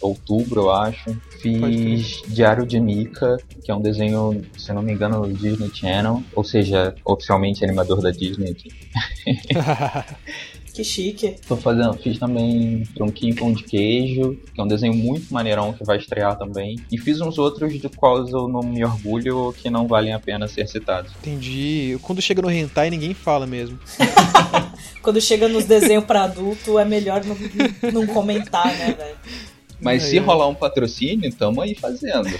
[0.00, 1.16] outubro, eu acho.
[1.40, 6.22] Fiz Diário de Mika, que é um desenho, se não me engano, do Disney Channel.
[6.34, 8.56] Ou seja, oficialmente animador da Disney.
[10.78, 11.34] Que chique.
[11.48, 15.82] Tô fazendo, fiz também Tronquinho Pão de Queijo, que é um desenho muito maneirão que
[15.82, 16.78] vai estrear também.
[16.88, 20.46] E fiz uns outros de quais eu não me orgulho que não valem a pena
[20.46, 21.10] ser citados.
[21.18, 21.98] Entendi.
[22.00, 23.76] Quando chega no hentai, ninguém fala mesmo.
[25.02, 27.36] Quando chega nos desenhos pra adulto, é melhor não,
[27.92, 29.16] não comentar, né, velho?
[29.80, 32.28] Mas Aí, se rolar um patrocínio, tamo aí fazendo.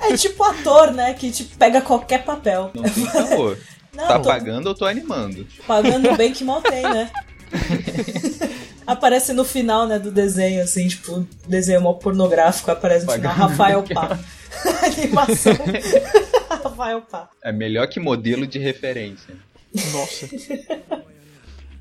[0.00, 1.12] É tipo ator, né?
[1.12, 2.70] Que te pega qualquer papel.
[2.74, 3.04] Não tem.
[3.98, 5.44] Não, Tá tô pagando, eu tô animando.
[5.66, 7.10] pagando bem que mal tem, né?
[8.86, 13.82] Aparece no final, né, do desenho, assim, tipo, desenho mó pornográfico, aparece no final, Rafael
[13.82, 14.18] Pá.
[14.82, 15.52] Animação.
[16.62, 17.28] Rafael Pá.
[17.42, 19.34] É melhor que modelo de referência.
[19.92, 20.28] Nossa.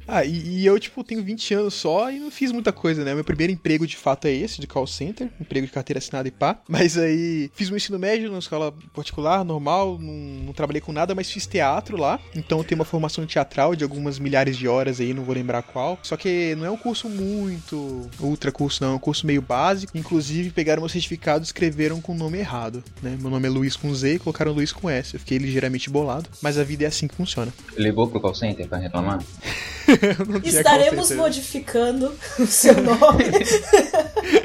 [0.08, 3.14] Ah, e, e eu, tipo, tenho 20 anos só e não fiz muita coisa, né?
[3.14, 5.30] Meu primeiro emprego, de fato, é esse, de call center.
[5.40, 6.60] Emprego de carteira assinada e pá.
[6.68, 9.98] Mas aí, fiz um ensino médio numa escola particular, normal.
[10.00, 10.14] Não,
[10.46, 12.20] não trabalhei com nada, mas fiz teatro lá.
[12.36, 15.62] Então, eu tenho uma formação teatral de algumas milhares de horas aí, não vou lembrar
[15.62, 16.00] qual.
[16.04, 18.94] Só que não é um curso muito ultra curso, não.
[18.94, 19.98] É um curso meio básico.
[19.98, 23.18] Inclusive, pegaram meu certificado e escreveram com o nome errado, né?
[23.20, 25.16] Meu nome é Luiz com Z e colocaram Luiz com S.
[25.16, 26.30] Eu fiquei ligeiramente bolado.
[26.42, 27.54] Mas a vida é assim que funciona.
[27.78, 29.20] Ligou pro call center pra reclamar?
[30.44, 33.26] Estaremos modificando o seu nome.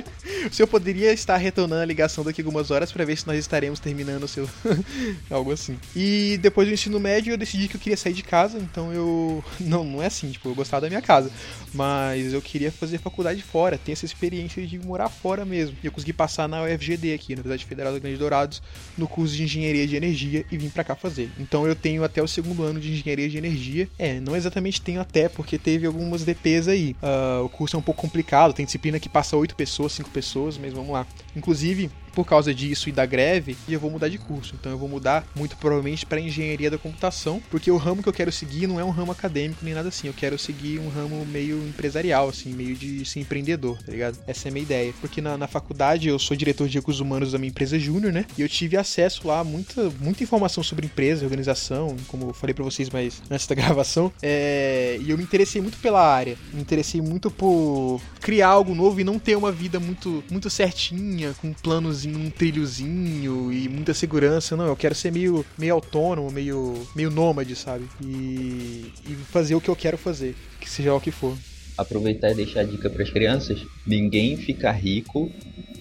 [0.50, 3.38] O senhor poderia estar retornando a ligação daqui a algumas horas pra ver se nós
[3.38, 4.48] estaremos terminando o seu.
[5.30, 5.78] Algo assim.
[5.94, 9.42] E depois do ensino médio eu decidi que eu queria sair de casa, então eu.
[9.60, 11.30] Não, não é assim, tipo, eu gostava da minha casa.
[11.72, 15.76] Mas eu queria fazer faculdade fora, ter essa experiência de morar fora mesmo.
[15.82, 18.62] E eu consegui passar na UFGD aqui, na Universidade Federal do Grande Dourados,
[18.98, 21.30] no curso de Engenharia de Energia e vim pra cá fazer.
[21.38, 23.88] Então eu tenho até o segundo ano de Engenharia de Energia.
[23.98, 26.96] É, não exatamente tenho até, porque teve algumas DPs aí.
[27.02, 30.21] Ah, o curso é um pouco complicado, tem disciplina que passa 8 pessoas, 5 pessoas,
[30.58, 31.06] mas vamos lá.
[31.36, 34.54] Inclusive, por causa disso e da greve, eu vou mudar de curso.
[34.58, 38.12] Então eu vou mudar muito provavelmente para engenharia da computação, porque o ramo que eu
[38.12, 40.06] quero seguir não é um ramo acadêmico nem nada assim.
[40.06, 44.18] Eu quero seguir um ramo meio empresarial, assim, meio de ser empreendedor, tá ligado?
[44.26, 44.94] Essa é a minha ideia.
[45.00, 48.26] Porque na, na faculdade eu sou diretor de recursos humanos da minha empresa júnior, né?
[48.36, 52.54] E eu tive acesso lá a muita, muita informação sobre empresa, organização, como eu falei
[52.54, 54.12] para vocês mais antes da gravação.
[54.22, 56.36] É, e eu me interessei muito pela área.
[56.52, 61.34] Me interessei muito por criar algo novo e não ter uma vida muito, muito certinha,
[61.40, 64.56] com planos um trilhozinho e muita segurança.
[64.56, 67.84] Não, eu quero ser meio, meio autônomo, meio, meio nômade, sabe?
[68.04, 71.36] E, e fazer o que eu quero fazer, que seja o que for.
[71.76, 75.30] Aproveitar e deixar a dica pras crianças: ninguém fica rico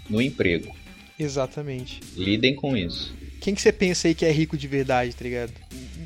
[0.09, 0.75] no emprego.
[1.19, 1.99] Exatamente.
[2.15, 3.13] Lidem com isso.
[3.39, 5.51] Quem que você pensa aí que é rico de verdade, tá ligado?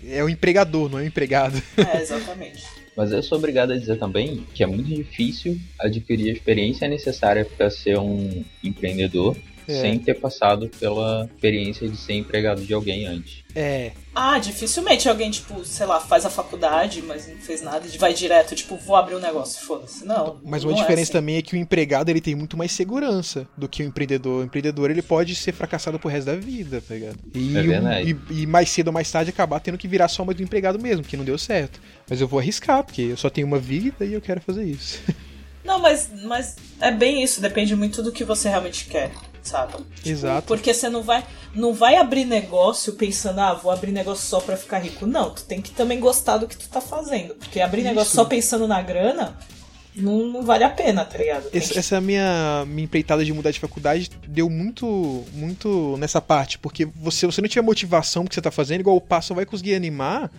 [0.08, 1.62] É o empregador, não é o empregado.
[1.78, 2.64] É, exatamente.
[2.96, 7.44] Mas eu sou obrigado a dizer também que é muito difícil adquirir a experiência necessária
[7.44, 9.36] para ser um empreendedor
[9.68, 9.82] É.
[9.82, 13.44] sem ter passado pela experiência de ser empregado de alguém antes.
[13.58, 17.98] É, Ah, dificilmente alguém, tipo, sei lá, faz a faculdade, mas não fez nada e
[17.98, 20.06] vai direto, tipo, vou abrir um negócio, foda-se.
[20.06, 20.40] Não.
[20.44, 21.12] mas não uma é diferença assim.
[21.14, 24.42] também é que o empregado ele tem muito mais segurança do que o empreendedor.
[24.42, 27.18] O empreendedor ele pode ser fracassado pro resto da vida, tá ligado?
[27.34, 28.18] E, É um- verdade.
[28.30, 30.78] e, e mais cedo ou mais tarde acabar tendo que virar só mais do empregado
[30.80, 31.80] mesmo, que não deu certo.
[32.10, 35.00] Mas eu vou arriscar, porque eu só tenho uma vida e eu quero fazer isso.
[35.66, 39.10] Não, mas, mas é bem isso, depende muito do que você realmente quer,
[39.48, 39.74] sabe?
[39.74, 40.48] Tipo, Exato.
[40.48, 44.58] Porque você não vai, não vai abrir negócio pensando, ah, vou abrir negócio só pra
[44.58, 45.06] ficar rico.
[45.06, 47.36] Não, tu tem que também gostar do que tu tá fazendo.
[47.36, 47.90] Porque abrir Isso.
[47.90, 49.38] negócio só pensando na grana
[49.96, 51.48] não, não vale a pena, tá ligado?
[51.54, 56.60] Essa, que- essa minha, minha empreitada de mudar de faculdade deu muito muito nessa parte,
[56.60, 59.46] porque você, você não tiver motivação pro que você tá fazendo, igual o Passo vai
[59.46, 60.30] conseguir animar,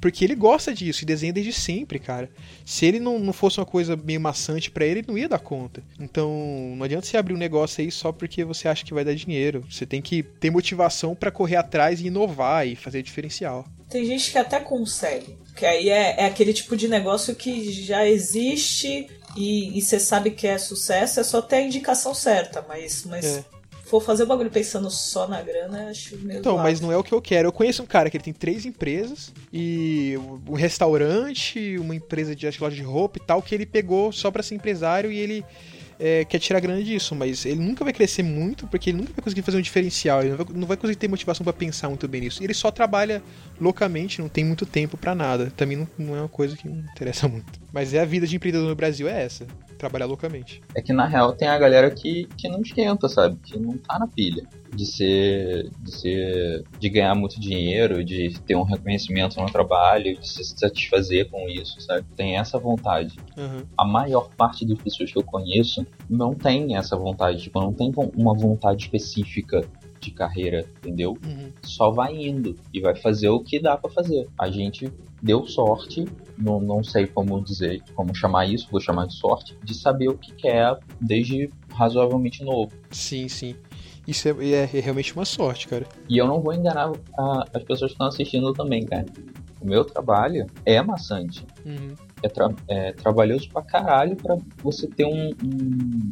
[0.00, 2.30] porque ele gosta disso e desenha desde sempre, cara.
[2.64, 5.38] Se ele não, não fosse uma coisa meio maçante pra ele, ele não ia dar
[5.38, 5.82] conta.
[5.98, 9.14] Então, não adianta você abrir um negócio aí só porque você acha que vai dar
[9.14, 9.64] dinheiro.
[9.70, 13.66] Você tem que ter motivação pra correr atrás e inovar e fazer diferencial.
[13.88, 15.36] Tem gente que até consegue.
[15.54, 20.46] Que aí é, é aquele tipo de negócio que já existe e você sabe que
[20.46, 22.64] é sucesso, é só ter a indicação certa.
[22.66, 23.55] Mas, mas É.
[23.86, 27.04] for fazer o bagulho pensando só na grana, acho meio Então, mas não é o
[27.04, 27.48] que eu quero.
[27.48, 30.14] Eu conheço um cara que ele tem três empresas e
[30.46, 34.30] um restaurante, uma empresa de acho loja de roupa e tal, que ele pegou só
[34.30, 35.44] pra ser empresário e ele
[35.98, 39.22] é, quer tirar grana disso, mas ele nunca vai crescer muito porque ele nunca vai
[39.22, 42.06] conseguir fazer um diferencial, ele não vai, não vai conseguir ter motivação pra pensar muito
[42.08, 42.42] bem nisso.
[42.42, 43.22] Ele só trabalha
[43.60, 45.52] loucamente, não tem muito tempo pra nada.
[45.56, 47.60] Também não, não é uma coisa que me interessa muito.
[47.72, 50.62] Mas é a vida de empreendedor no Brasil é essa, trabalhar loucamente.
[50.74, 53.36] É que na real tem a galera que, que não esquenta, sabe?
[53.44, 58.56] Que não tá na pilha de ser, de ser, de ganhar muito dinheiro, de ter
[58.56, 62.06] um reconhecimento no trabalho, de se satisfazer com isso, sabe?
[62.14, 63.16] Tem essa vontade.
[63.36, 63.62] Aham.
[63.76, 67.92] A maior parte das pessoas que eu conheço não tem essa vontade, tipo, não tem
[68.16, 69.62] uma vontade específica
[70.00, 71.16] de carreira, entendeu?
[71.24, 71.52] Uhum.
[71.62, 74.28] Só vai indo e vai fazer o que dá pra fazer.
[74.38, 74.92] A gente
[75.26, 76.04] deu sorte,
[76.38, 80.16] não, não sei como dizer, como chamar isso, vou chamar de sorte, de saber o
[80.16, 82.72] que quer desde razoavelmente novo.
[82.90, 83.56] Sim, sim.
[84.06, 85.84] Isso é, é- é realmente uma sorte, cara.
[86.08, 89.04] E eu não vou enganar a- as pessoas que estão assistindo também, cara.
[89.60, 91.44] O meu trabalho é maçante.
[91.64, 91.94] Uhum.
[92.22, 96.10] É, tra- é trabalhoso pra caralho pra você ter um, um-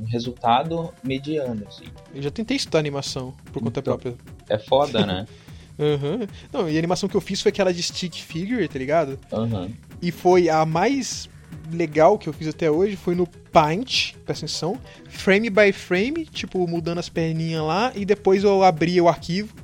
[0.00, 1.84] um resultado mediano, assim.
[2.12, 3.96] Eu já tentei estudar animação por conta Então.
[3.96, 4.14] própria.
[4.48, 5.24] É foda, né?
[5.78, 6.26] Aham.
[6.52, 9.18] Não, e a animação que eu fiz foi aquela de stick figure, tá ligado?
[9.32, 9.70] Aham.
[10.02, 11.28] E foi a mais
[11.72, 14.78] legal que eu fiz até hoje, foi no Paint, presta atenção,
[15.08, 19.54] frame by frame, tipo, mudando as perninhas lá, e depois eu abria o arquivo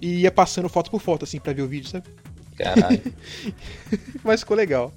[0.00, 2.06] e ia passando foto por foto, assim, pra ver o vídeo, sabe?
[2.56, 3.02] Caralho.
[4.24, 4.92] Mas ficou legal.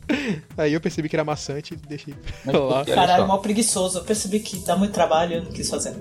[0.58, 2.86] Aí eu percebi que era maçante e deixei pra lá.
[2.86, 4.00] Caralho, mal preguiçoso.
[4.00, 5.94] Eu percebi que dá muito trabalho e eu não quis fazer.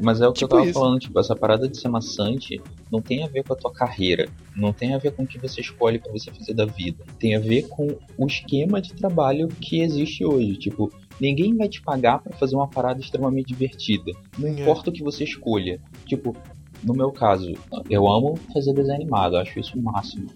[0.00, 0.78] Mas é o que Tipo eu tava isso.
[0.78, 4.28] falando, tipo, essa parada de ser maçante não tem a ver com a tua carreira,
[4.56, 7.04] não tem a ver com o que você escolhe pra você fazer da vida.
[7.18, 10.56] Tem a ver com o esquema de trabalho que existe hoje.
[10.56, 14.12] Tipo, ninguém vai te pagar pra fazer uma parada extremamente divertida.
[14.38, 14.52] Não É.
[14.52, 15.80] importa o que você escolha.
[16.06, 16.36] Tipo,
[16.84, 17.52] no meu caso,
[17.90, 20.26] eu amo fazer desenho animado, acho isso o máximo.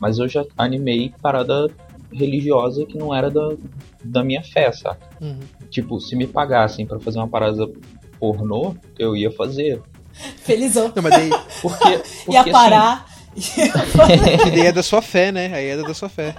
[0.00, 1.68] Mas eu já animei parada
[2.12, 3.54] religiosa que não era da,
[4.02, 5.08] da minha fé, saca?
[5.20, 5.38] Uhum.
[5.70, 7.68] Tipo, se me pagassem pra fazer uma parada
[8.18, 9.80] pornô, eu ia fazer.
[10.42, 10.92] Felizão.
[10.94, 11.30] Não, mas daí
[11.62, 13.06] Porque, porque Ia assim, parar.
[13.38, 15.50] que daí é da sua fé, né?
[15.54, 16.34] Aí é da sua fé.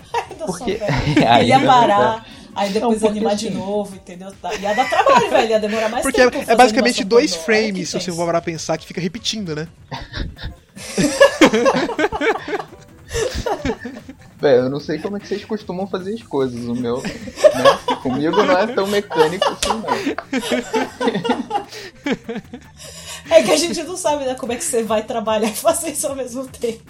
[0.46, 2.26] porque Ele aí ia é parar.
[2.56, 4.34] Aí depois Não, porque animar de assim- novo, entendeu?
[4.60, 5.50] Ia dar trabalho, velho.
[5.52, 6.36] Ia demorar mais Porque tempo.
[6.36, 7.46] é, fazer é basicamente dois pornô.
[7.46, 9.68] Frames, se você for parar pra pensar, que fica repetindo, né?
[14.40, 16.64] Velho, eu não sei como é que vocês costumam fazer as coisas.
[16.66, 17.14] O meu, né?
[18.02, 19.90] Comigo não é tão mecânico assim, não.
[23.30, 25.92] É que a gente não sabe, né, como é que você vai trabalhar e fazer
[25.92, 26.84] isso ao mesmo tempo.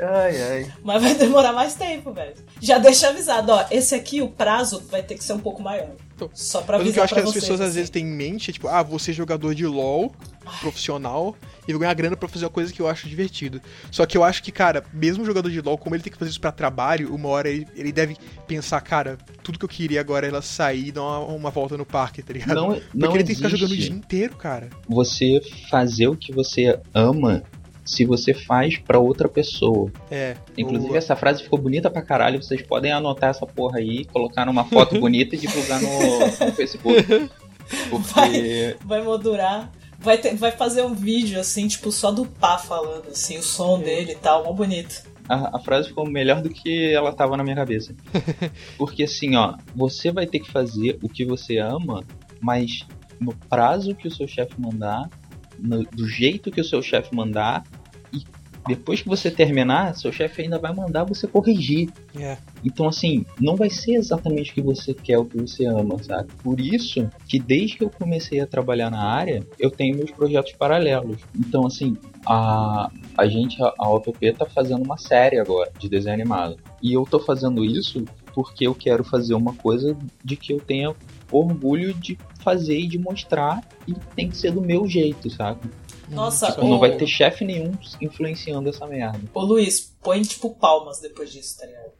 [0.00, 0.72] Ai, ai.
[0.82, 2.34] Mas vai demorar mais tempo, velho.
[2.60, 3.64] Já deixa avisado, ó.
[3.70, 5.88] Esse aqui, o prazo vai ter que ser um pouco maior.
[6.14, 7.44] Então, Só pra Mas o que eu avisar acho que as vocês.
[7.44, 7.76] pessoas às assim.
[7.76, 10.12] vezes têm em mente é tipo, ah, vou ser jogador de LOL
[10.60, 11.34] profissional
[11.66, 13.60] e vou ganhar grana pra fazer uma coisa que eu acho divertido.
[13.90, 16.30] Só que eu acho que, cara, mesmo jogador de LOL, como ele tem que fazer
[16.30, 20.26] isso pra trabalho, uma hora ele, ele deve pensar, cara, tudo que eu queria agora
[20.26, 22.54] é ela sair e dar uma, uma volta no parque, tá ligado?
[22.54, 24.68] Não, Porque não ele tem que ficar jogando o existe dia inteiro, cara.
[24.88, 27.42] você fazer o que você ama
[27.84, 29.90] se você faz pra outra pessoa.
[30.10, 30.36] É.
[30.56, 32.42] Inclusive, o- essa frase ficou bonita pra caralho.
[32.42, 37.04] Vocês podem anotar essa porra aí, colocar numa foto bonita e divulgar no, no Facebook.
[37.90, 38.76] Porque.
[38.84, 39.70] Vai moldurar.
[40.04, 43.80] Vai, ter- vai fazer um vídeo, assim, tipo, só do pá falando, assim, o som
[43.80, 45.02] dele e tal, mó bonito.
[45.28, 47.94] A, a frase ficou melhor do que ela tava na minha cabeça.
[48.76, 52.04] Porque assim, ó, você vai ter que fazer o que você ama
[52.44, 52.84] mas
[53.18, 55.08] no prazo que o seu chefe mandar,
[55.58, 57.64] no, do jeito que o seu chefe mandar,
[58.12, 58.22] e
[58.66, 61.90] depois que você terminar, seu chefe ainda vai mandar você corrigir.
[62.18, 62.38] É.
[62.64, 66.28] Então, assim, não vai ser exatamente o que você quer, o que você ama, sabe?
[66.42, 70.52] Por isso que desde que eu comecei a trabalhar na área, eu tenho meus projetos
[70.52, 71.18] paralelos.
[71.36, 71.96] Então, assim,
[72.26, 76.56] a, a gente, a, a OPP tá fazendo uma série agora de desenho animado.
[76.82, 80.94] E eu tô fazendo isso porque eu quero fazer uma coisa de que eu tenha
[81.30, 85.60] orgulho de fazer e de mostrar e tem que ser do meu jeito, sabe?
[86.14, 89.20] Nossa, Tipo, ô, não vai ter chefe nenhum influenciando essa merda.
[89.32, 91.92] ô Luiz, põe tipo palmas depois disso, tá ligado?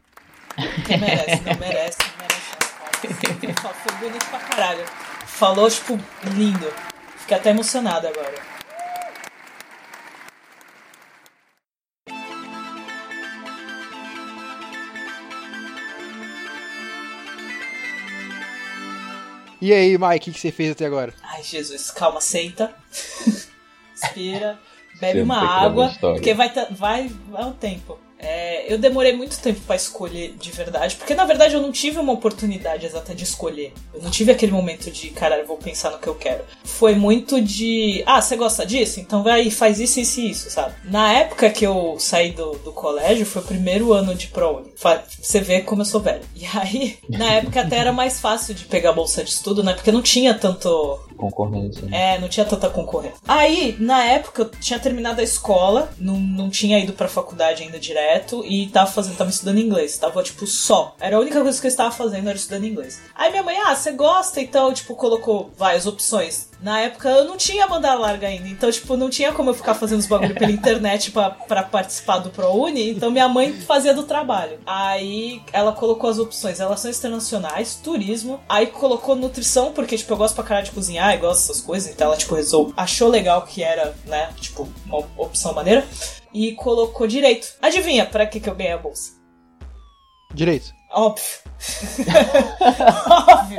[0.74, 3.77] Porque merece, não merece, merece as palmas.
[3.83, 4.85] Foi bonito pra caralho.
[5.27, 5.98] Falou, tipo,
[6.35, 6.72] lindo.
[7.18, 8.55] Fiquei até emocionado agora.
[19.61, 21.14] E aí, Mike, o que, que você fez até agora?
[21.22, 22.74] Ai, Jesus, calma, senta.
[24.00, 24.59] Respira.
[25.00, 27.98] Bebe uma água, porque vai, vai, vai um tempo.
[28.24, 31.98] É, eu demorei muito tempo pra escolher de verdade, porque na verdade eu não tive
[31.98, 33.72] uma oportunidade exata de escolher.
[33.92, 36.42] Eu não tive aquele momento de, caralho, vou pensar no que eu quero.
[36.64, 38.98] Foi muito de, ah, você gosta disso?
[38.98, 40.74] Então vai e faz isso, isso e isso, sabe?
[40.85, 44.72] Na época que eu saí do, do colégio, foi o primeiro ano de ProUni.
[45.20, 46.22] Você vê como eu sou velho.
[46.35, 49.74] E aí, na época até era mais fácil de pegar bolsa de estudo, né?
[49.74, 51.83] Porque não tinha tanto Concorrência.
[51.87, 52.14] né?
[52.14, 53.18] é, não tinha tanta concorrência.
[53.27, 57.79] Aí, na época, eu tinha terminado a escola, não, não tinha ido pra faculdade ainda
[57.79, 59.96] direto e tava fazendo, tava estudando inglês.
[59.98, 60.94] Tava, tipo, só.
[61.00, 63.00] Era a única coisa que eu estava fazendo, era estudando inglês.
[63.14, 64.40] Aí minha mãe, ah, você gosta?
[64.40, 66.48] Então, tipo, colocou várias opções.
[66.64, 69.74] Na época eu não tinha banda larga ainda, então, tipo, não tinha como eu ficar
[69.74, 74.05] fazendo os bagulho pela internet pra, pra participar do ProUni, então minha mãe fazia do
[74.05, 74.59] trabalho.
[74.64, 80.35] Aí ela colocou as opções Relações Internacionais, Turismo, aí colocou Nutrição, porque, tipo, eu gosto
[80.35, 83.62] pra caralho de cozinhar e gosto dessas coisas, então ela, tipo, resolveu, achou legal que
[83.62, 85.87] era, né, tipo, uma opção maneira,
[86.33, 87.46] e colocou Direito.
[87.61, 89.12] Adivinha pra que que eu ganhei a bolsa?
[90.33, 90.72] Direito.
[90.90, 91.24] Óbvio.
[93.29, 93.59] Óbvio.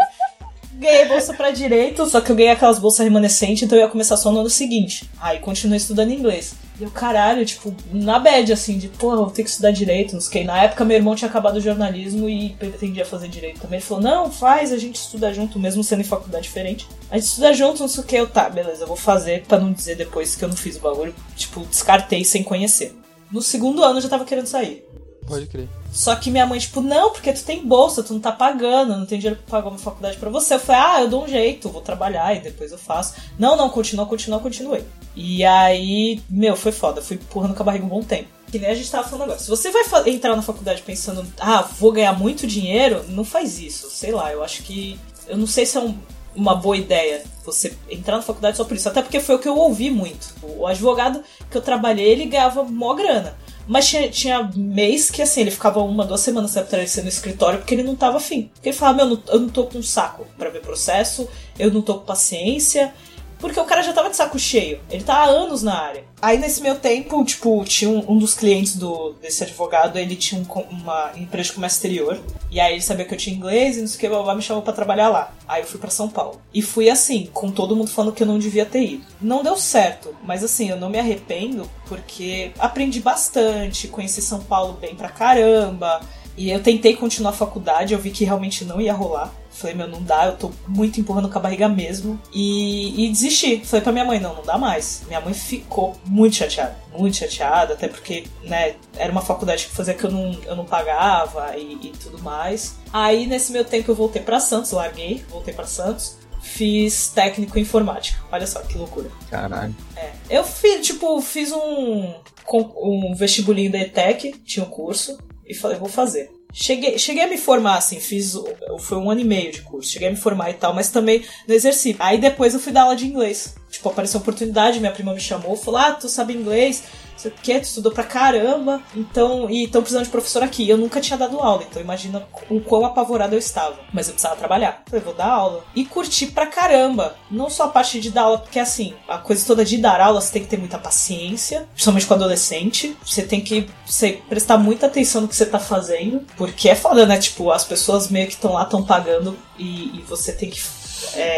[0.78, 4.18] Ganhei bolsa pra direito, só que eu ganhei aquelas bolsas remanescentes, então eu ia começar
[4.18, 5.10] só no ano seguinte.
[5.20, 6.56] Aí continuei estudando inglês.
[6.78, 10.20] E eu, caralho, tipo, na bad, assim, de, porra, vou ter que estudar direito, não
[10.20, 10.44] sei.
[10.44, 13.78] Na época, meu irmão tinha acabado o jornalismo e pretendia fazer direito também.
[13.78, 16.86] Ele falou, não, faz, a gente estuda junto, mesmo sendo em faculdade diferente.
[17.10, 18.16] A gente estuda junto, não sei o que.
[18.18, 20.82] Eu, tá, beleza, eu vou fazer, pra não dizer depois que eu não fiz o
[20.82, 21.16] bagulho.
[21.38, 22.94] Tipo, descartei sem conhecer.
[23.32, 24.86] No segundo ano eu já tava querendo sair.
[25.28, 25.68] Pode crer.
[25.92, 29.06] Só que minha mãe, tipo, não, porque tu tem bolsa, tu não tá pagando, não
[29.06, 30.56] tem dinheiro pra pagar uma faculdade pra você.
[30.56, 33.16] Eu falei, ah, eu dou um jeito, vou trabalhar e depois eu faço.
[33.40, 34.84] Não, não, continua, continua, continuei.
[35.16, 38.28] E aí, meu, foi foda, fui empurrando com a barriga um bom tempo.
[38.52, 39.40] Que nem a gente tava falando agora.
[39.40, 43.90] Se você vai entrar na faculdade pensando, ah, vou ganhar muito dinheiro, não faz isso.
[43.90, 45.00] Sei lá, eu acho que.
[45.28, 45.98] Eu não sei se é um-
[46.36, 48.88] uma boa ideia você entrar na faculdade só por isso.
[48.90, 50.28] Até porque foi o que eu ouvi muito.
[50.44, 53.36] O advogado que eu trabalhei, ele ganhava mó grana.
[53.68, 57.60] Mas tinha, tinha mês que, assim, ele ficava uma, duas semanas sem aparecer no escritório
[57.60, 58.50] porque ele não tava afim.
[58.54, 61.96] Porque ele falava, meu, eu não tô com saco pra ver processo, eu não tô
[61.96, 62.94] com paciência.
[63.40, 64.80] Porque o cara já tava de saco cheio.
[64.90, 66.04] Ele tá há anos na área.
[66.22, 70.40] Aí nesse meu tempo, tipo, tinha um, um dos clientes do, desse advogado, ele tinha
[70.42, 72.20] um com- uma empresa de comércio exterior.
[72.50, 74.42] E aí ele sabia que eu tinha inglês e não sei o que, blá, me
[74.42, 75.34] chamou pra trabalhar lá.
[75.48, 76.42] Aí eu fui pra São Paulo.
[76.54, 79.06] E fui assim, com todo mundo falando que eu não devia ter ido.
[79.22, 84.74] Não deu certo, mas assim, eu não me arrependo porque aprendi bastante, conheci São Paulo
[84.74, 86.02] bem pra caramba.
[86.38, 89.34] E eu tentei continuar a faculdade, eu vi que realmente não ia rolar.
[89.50, 92.20] Falei, meu, não dá, eu tô muito empurrando com a barriga mesmo.
[92.34, 93.62] E, e desisti.
[93.66, 95.04] Falei pra minha mãe, não, não dá mais.
[95.08, 99.94] Minha mãe ficou muito chateada, muito chateada, até porque, né, era uma faculdade que fazia
[99.94, 102.76] que eu não, eu não pagava e, e tudo mais.
[102.92, 106.18] Aí, nesse meu tempo, eu voltei pra Santos, larguei, voltei pra Santos.
[106.42, 108.20] Fiz técnico em informática.
[108.32, 109.10] Olha só que loucura.
[109.32, 109.76] Caralho.
[109.96, 110.12] É.
[110.30, 112.14] Eu fiz, tipo, fiz um,
[112.54, 115.18] um vestibulinho da ETEC, tinha um curso,
[115.48, 116.30] e falei, vou fazer.
[116.54, 118.34] Cheguei, cheguei a me formar, assim, fiz.
[118.80, 119.92] Foi um ano e meio de curso.
[119.92, 121.98] Cheguei a me formar e tal, mas também no exercício.
[122.00, 123.56] Aí depois eu fui dar aula de inglês.
[123.76, 126.84] Tipo, apareceu oportunidade, minha prima me chamou, falou: Ah, tu sabe inglês?
[127.18, 130.70] Sei o que, tu estudou pra caramba, então, e estão precisando de professor aqui.
[130.70, 133.78] Eu nunca tinha dado aula, então imagina o quão apavorado eu estava.
[133.94, 134.84] Mas eu precisava trabalhar.
[134.86, 135.64] Falei, vou dar aula.
[135.76, 137.16] E curti pra caramba.
[137.32, 140.22] Não só a parte de dar aula, porque assim, a coisa toda de dar aula,
[140.22, 142.98] você tem que ter muita paciência, principalmente com adolescente.
[143.06, 147.06] Você tem que você, prestar muita atenção no que você tá fazendo, porque é foda,
[147.06, 147.18] né?
[147.18, 150.62] Tipo, as pessoas meio que estão lá, estão pagando e, e você tem que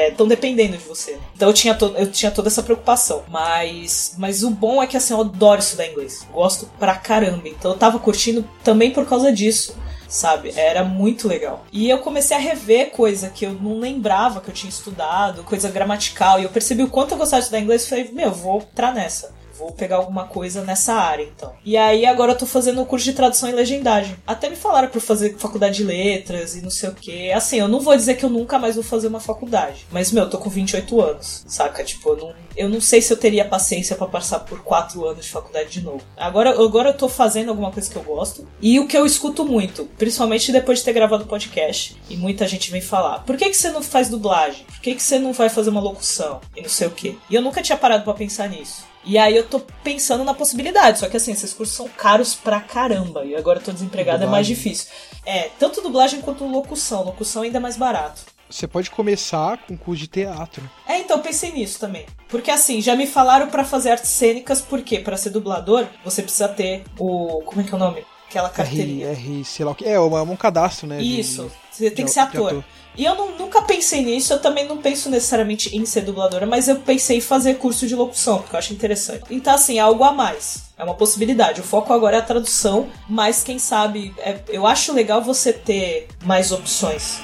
[0.09, 1.17] estão dependendo de você.
[1.35, 3.23] Então eu tinha, to eu tinha toda essa preocupação.
[3.29, 6.25] Mas, mas o bom é que assim, eu adoro estudar inglês.
[6.31, 7.47] Gosto pra caramba.
[7.47, 9.75] Então eu tava curtindo também por causa disso.
[10.07, 10.53] sabe?
[10.55, 11.65] Era muito legal.
[11.71, 15.69] E eu comecei a rever coisa que eu não lembrava que eu tinha estudado, coisa
[15.69, 18.59] gramatical, e eu percebi o quanto eu gostava de estudar inglês e falei, meu, vou
[18.59, 21.53] entrar nessa vou pegar alguma coisa nessa área, então.
[21.65, 24.15] E aí agora eu tô fazendo o curso de tradução e legendagem.
[24.25, 27.31] Até me falaram pra fazer faculdade de letras e não sei o que.
[27.31, 29.85] Assim, eu não vou dizer que eu nunca mais vou fazer uma faculdade.
[29.91, 31.83] Mas, meu, eu tô com 28 anos, saca?
[31.83, 35.25] Tipo, eu não, eu não sei se eu teria paciência para passar por 4 anos
[35.25, 36.01] de faculdade de novo.
[36.15, 38.47] Agora, agora eu tô fazendo alguma coisa que eu gosto.
[38.61, 42.47] E o que eu escuto muito, principalmente depois de ter gravado o podcast, e muita
[42.47, 44.65] gente vem falar: por que, que você não faz dublagem?
[44.65, 46.41] Por que, que você não vai fazer uma locução?
[46.55, 47.17] E não sei o que.
[47.29, 48.85] E eu nunca tinha parado para pensar nisso.
[49.07, 52.59] E aí eu tô pensando na possibilidade, só que assim, esses cursos são caros pra
[52.59, 53.23] caramba.
[53.23, 54.89] E agora eu tô desempregado, é mais difícil.
[55.25, 57.05] É, tanto dublagem quanto locução.
[57.05, 58.21] Locução ainda é mais barato.
[58.49, 60.69] Você pode começar com curso de teatro.
[60.85, 62.05] É, então eu pensei nisso também.
[62.27, 66.49] Porque assim, já me falaram para fazer artes cênicas, porque para ser dublador, você precisa
[66.49, 67.41] ter o.
[67.45, 68.05] Como é que é o nome?
[68.29, 69.07] Aquela carteirinha.
[69.07, 69.85] R, R sei lá o que.
[69.85, 71.01] É, é um cadastro, né?
[71.01, 71.43] Isso.
[71.43, 72.47] De, você tem que ser ator.
[72.47, 72.63] ator.
[72.97, 76.67] E eu não, nunca pensei nisso, eu também não penso necessariamente em ser dubladora, mas
[76.67, 79.23] eu pensei em fazer curso de locução, porque eu acho interessante.
[79.29, 80.63] Então, assim, é algo a mais.
[80.75, 81.61] É uma possibilidade.
[81.61, 86.07] O foco agora é a tradução, mas quem sabe, é, eu acho legal você ter
[86.23, 87.19] mais opções.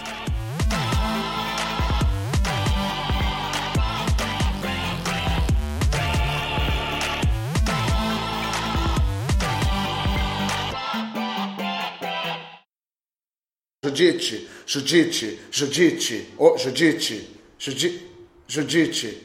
[13.94, 17.28] Judite, Judite, Judite, oh, Judite,
[17.60, 18.02] Judite,
[18.48, 19.18] Judite,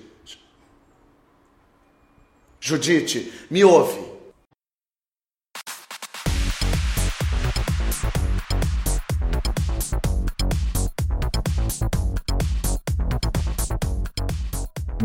[2.60, 4.17] Judite, me ouve.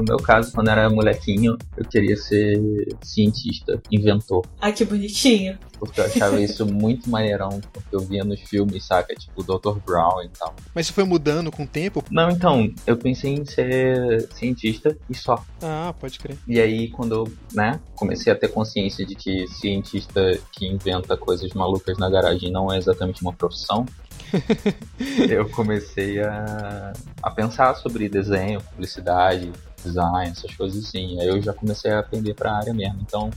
[0.04, 2.60] No meu caso, quando era molequinho, eu queria ser
[3.02, 4.46] cientista, inventor.
[4.60, 5.58] Ah, que bonitinho.
[5.80, 9.16] Porque eu achava isso muito maneirão, porque eu via nos filmes, saca?
[9.16, 9.80] Tipo, o Dr.
[9.80, 10.54] Brown e tal.
[10.76, 12.04] Mas isso foi mudando com o tempo?
[12.12, 15.42] Não, então, eu pensei em ser cientista e só.
[15.62, 16.38] Ah, pode crer.
[16.46, 21.54] E aí, quando eu, né, comecei a ter consciência de que cientista que inventa coisas
[21.54, 23.86] malucas na garagem não é exatamente uma profissão,
[25.30, 29.52] eu comecei a, a pensar sobre desenho, publicidade,
[29.84, 31.20] design, essas coisas assim.
[31.20, 33.00] Aí eu já comecei a aprender para a área mesmo.
[33.02, 33.30] Então,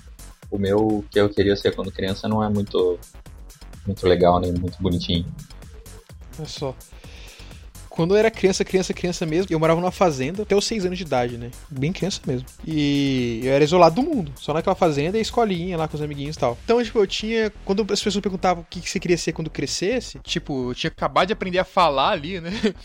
[0.50, 2.98] o meu que eu queria ser quando criança não é muito
[3.86, 5.26] muito legal nem muito bonitinho.
[6.38, 6.74] Olha só.
[7.96, 10.98] Quando eu era criança, criança, criança mesmo, eu morava numa fazenda até os 6 anos
[10.98, 11.50] de idade, né?
[11.70, 12.46] Bem criança mesmo.
[12.66, 14.30] E eu era isolado do mundo.
[14.36, 16.58] Só naquela fazenda e escolinha lá com os amiguinhos e tal.
[16.62, 17.50] Então, tipo, eu tinha.
[17.64, 21.28] Quando as pessoas perguntavam o que você queria ser quando crescesse, tipo, eu tinha acabado
[21.28, 22.50] de aprender a falar ali, né?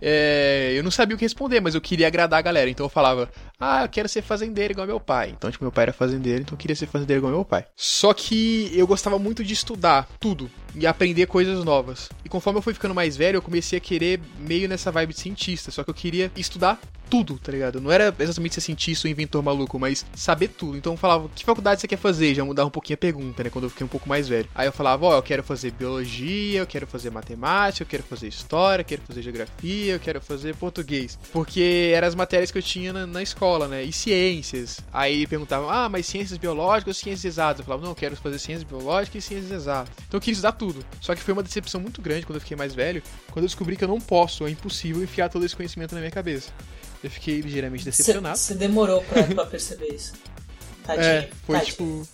[0.00, 2.68] É, eu não sabia o que responder, mas eu queria agradar a galera.
[2.68, 3.30] Então eu falava,
[3.60, 5.30] ah, eu quero ser fazendeiro igual meu pai.
[5.30, 7.66] Então, tipo, meu pai era fazendeiro, então eu queria ser fazendeiro igual meu pai.
[7.76, 12.08] Só que eu gostava muito de estudar tudo e aprender coisas novas.
[12.24, 15.20] E conforme eu fui ficando mais velho, eu comecei a querer meio nessa vibe de
[15.20, 17.80] cientista, só que eu queria estudar tudo, tá ligado?
[17.80, 20.76] Não era exatamente ser cientista ou inventor maluco, mas saber tudo.
[20.76, 22.34] Então eu falava, que faculdade você quer fazer?
[22.34, 23.50] Já mudava um pouquinho a pergunta, né?
[23.50, 24.48] Quando eu fiquei um pouco mais velho.
[24.54, 28.02] Aí eu falava, ó, oh, eu quero fazer biologia, eu quero fazer matemática, eu quero
[28.02, 31.18] fazer história, eu quero fazer geografia, eu quero fazer português.
[31.32, 33.82] Porque eram as matérias que eu tinha na, na escola, né?
[33.82, 34.80] E ciências.
[34.92, 37.60] Aí perguntavam, ah, mas ciências biológicas ou ciências exatas?
[37.60, 39.92] Eu falava, não, eu quero fazer ciências biológicas e ciências exatas.
[40.06, 40.84] Então eu queria estudar tudo.
[41.00, 43.76] Só que foi uma decepção muito grande quando eu fiquei mais velho, quando eu descobri
[43.76, 46.52] que eu não posso, é impossível enfiar todo esse conhecimento na minha cabeça.
[47.02, 48.36] Eu fiquei ligeiramente decepcionado.
[48.36, 50.12] Você demorou pra, pra perceber isso.
[50.84, 51.06] Tadinho.
[51.06, 51.72] É, foi tadinho.
[51.72, 52.08] tipo.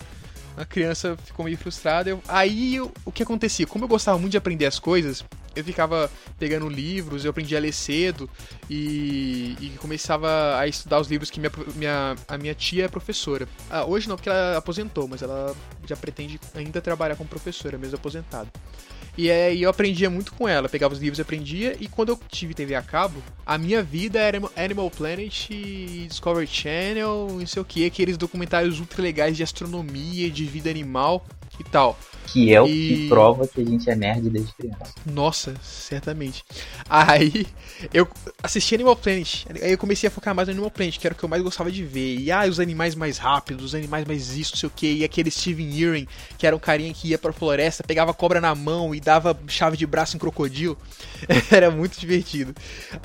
[0.57, 2.11] A criança ficou meio frustrada.
[2.11, 2.22] Eu...
[2.28, 2.93] Aí eu...
[3.05, 3.66] o que acontecia?
[3.66, 5.24] Como eu gostava muito de aprender as coisas,
[5.55, 8.28] eu ficava pegando livros, eu aprendi a ler cedo
[8.68, 13.49] e, e começava a estudar os livros que minha, minha, a minha tia é professora.
[13.70, 15.55] Ah, hoje não, porque ela aposentou, mas ela
[15.87, 18.49] já pretende ainda trabalhar como professora, mesmo aposentada.
[19.16, 22.20] E aí eu aprendia muito com ela, pegava os livros e aprendia, e quando eu
[22.28, 25.50] tive TV a cabo, a minha vida era Animal Planet,
[26.08, 31.24] Discovery Channel, não sei o que, aqueles documentários ultra legais de astronomia, de vida animal
[31.59, 31.98] e tal.
[32.26, 32.88] Que é o e...
[32.88, 34.94] que prova que a gente é nerd desde criança.
[35.07, 36.42] Nossa, certamente.
[36.88, 37.46] Aí
[37.92, 38.09] eu
[38.42, 39.44] assisti Animal Planet.
[39.62, 41.42] Aí eu comecei a focar mais no Animal Planet, que era o que eu mais
[41.42, 42.18] gostava de ver.
[42.18, 44.92] E ah, os animais mais rápidos, os animais mais isso, não sei o que.
[44.94, 46.07] E aquele Steven Yeun,
[46.38, 49.76] que era um carinha que ia pra floresta, pegava cobra na mão e dava chave
[49.76, 50.78] de braço em crocodilo.
[51.52, 52.55] era muito divertido.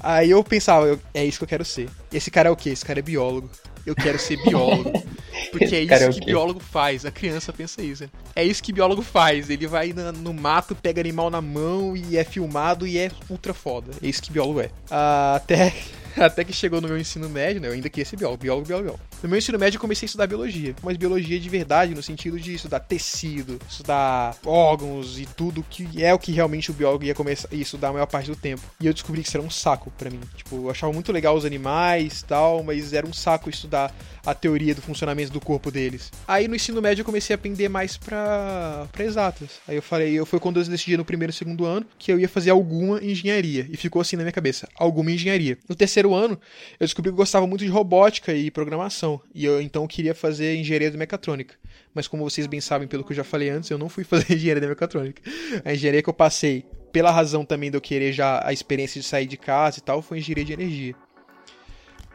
[0.01, 1.89] Aí eu pensava, é isso que eu quero ser.
[2.11, 2.69] Esse cara é o quê?
[2.69, 3.49] Esse cara é biólogo
[3.89, 5.03] eu quero ser biólogo.
[5.51, 7.05] Porque é isso que biólogo faz.
[7.05, 8.03] A criança pensa isso.
[8.03, 8.09] Né?
[8.35, 9.49] É isso que biólogo faz.
[9.49, 13.91] Ele vai no mato, pega animal na mão e é filmado e é ultra foda.
[14.01, 14.69] É isso que biólogo é.
[14.89, 15.73] Até,
[16.17, 17.67] até que chegou no meu ensino médio, né?
[17.67, 18.87] Eu ainda queria ser biólogo, biólogo, biólogo.
[18.87, 19.08] biólogo.
[19.21, 22.39] No meu ensino médio eu comecei a estudar biologia, mas biologia de verdade, no sentido
[22.39, 27.13] de estudar tecido, estudar órgãos e tudo que é o que realmente o biólogo ia
[27.13, 28.61] começar a estudar a maior parte do tempo.
[28.79, 30.21] E eu descobri que isso era um saco para mim.
[30.37, 33.93] Tipo, eu achava muito legal os animais tal, mas era um saco estudar
[34.25, 36.11] a teoria do funcionamento do corpo deles.
[36.25, 39.59] Aí no ensino médio eu comecei a aprender mais pra, pra exatas.
[39.67, 42.19] Aí eu falei, eu foi quando eu decidi no primeiro e segundo ano que eu
[42.19, 43.67] ia fazer alguma engenharia.
[43.69, 45.57] E ficou assim na minha cabeça, alguma engenharia.
[45.67, 46.39] No terceiro ano,
[46.79, 49.08] eu descobri que eu gostava muito de robótica e programação.
[49.33, 51.55] E eu então queria fazer engenharia de mecatrônica.
[51.93, 54.33] Mas como vocês bem sabem, pelo que eu já falei antes, eu não fui fazer
[54.33, 55.21] engenharia de mecatrônica.
[55.63, 59.07] A engenharia que eu passei, pela razão também de eu querer já a experiência de
[59.07, 60.95] sair de casa e tal, foi engenharia de energia.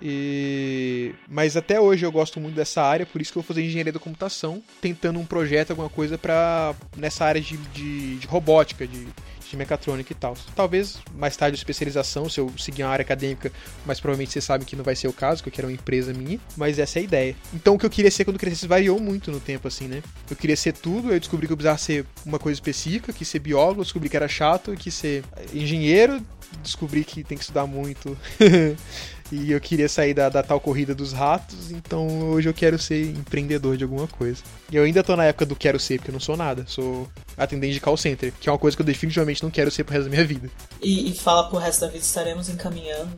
[0.01, 1.15] E...
[1.29, 3.93] Mas até hoje eu gosto muito dessa área, por isso que eu vou fazer engenharia
[3.93, 9.07] da computação, tentando um projeto, alguma coisa para nessa área de, de, de robótica, de,
[9.51, 10.37] de mecatrônica e tal.
[10.55, 13.53] Talvez mais tarde especialização, se eu seguir uma área acadêmica,
[13.87, 16.13] mas provavelmente vocês sabem que não vai ser o caso, que eu quero uma empresa
[16.13, 17.37] minha, mas essa é a ideia.
[17.53, 20.03] Então o que eu queria ser quando crescesse variou muito no tempo, assim, né?
[20.29, 23.39] Eu queria ser tudo, eu descobri que eu precisava ser uma coisa específica, que ser
[23.39, 26.21] biólogo, descobri que era chato, que ser engenheiro,
[26.63, 28.17] descobri que tem que estudar muito.
[29.33, 33.11] e eu queria sair da, da, tal corrida dos ratos, então hoje eu quero ser
[33.11, 34.43] empreendedor de alguma coisa.
[34.71, 37.09] E eu ainda tô na época do quero ser, porque eu não sou nada, sou
[37.37, 39.95] atendente de call center, que é uma coisa que eu definitivamente não quero ser pro
[39.95, 40.51] resto da minha vida.
[40.83, 43.11] E, e fala pro resto da vida, estaremos encaminhando.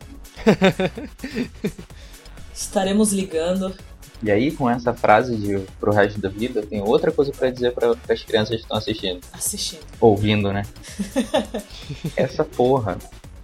[2.55, 3.75] estaremos ligando.
[4.23, 7.51] E aí, com essa frase de pro resto da vida, eu tenho outra coisa para
[7.51, 9.21] dizer para as crianças que estão assistindo.
[9.33, 9.83] Assistindo.
[10.01, 10.63] Ouvindo, né?
[12.17, 12.97] essa porra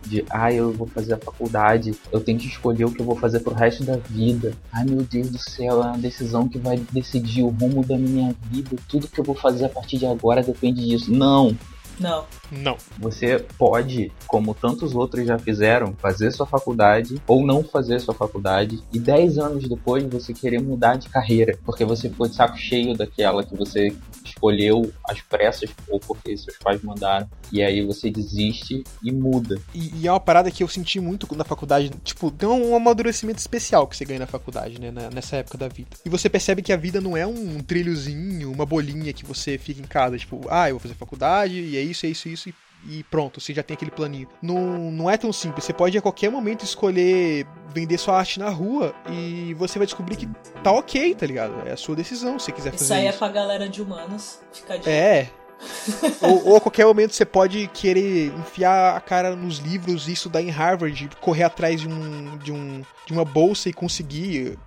[0.06, 3.16] de ah, eu vou fazer a faculdade, eu tenho que escolher o que eu vou
[3.16, 4.52] fazer pro resto da vida.
[4.72, 8.34] Ai meu Deus do céu, é uma decisão que vai decidir o rumo da minha
[8.50, 8.76] vida.
[8.88, 11.12] Tudo que eu vou fazer a partir de agora depende disso.
[11.12, 11.56] Não,
[11.98, 12.24] não.
[12.50, 12.76] Não.
[12.98, 18.82] Você pode, como tantos outros já fizeram, fazer sua faculdade ou não fazer sua faculdade
[18.92, 22.96] e 10 anos depois você querer mudar de carreira, porque você ficou de saco cheio
[22.96, 23.94] daquela que você
[24.24, 27.28] escolheu às pressas ou porque seus pais mandaram.
[27.52, 29.60] E aí você desiste e muda.
[29.74, 31.90] E, e é uma parada que eu senti muito na faculdade.
[32.02, 34.90] Tipo, tem um amadurecimento especial que você ganha na faculdade, né?
[35.12, 35.90] nessa época da vida.
[36.04, 39.80] E você percebe que a vida não é um trilhozinho, uma bolinha que você fica
[39.80, 42.48] em casa, tipo, ah, eu vou fazer faculdade e é isso, é isso, é isso,
[42.48, 44.28] e e pronto, você já tem aquele planinho.
[44.40, 45.64] Não, não é tão simples.
[45.64, 50.16] Você pode a qualquer momento escolher vender sua arte na rua e você vai descobrir
[50.16, 50.28] que
[50.62, 51.66] tá ok, tá ligado?
[51.66, 52.92] É a sua decisão se você quiser fazer isso.
[52.92, 55.30] Aí isso é pra galera de humanas ficar de É.
[56.20, 60.42] ou, ou, a qualquer momento você pode querer enfiar a cara nos livros e estudar
[60.42, 64.58] em Harvard, correr atrás de, um, de, um, de uma bolsa e conseguir.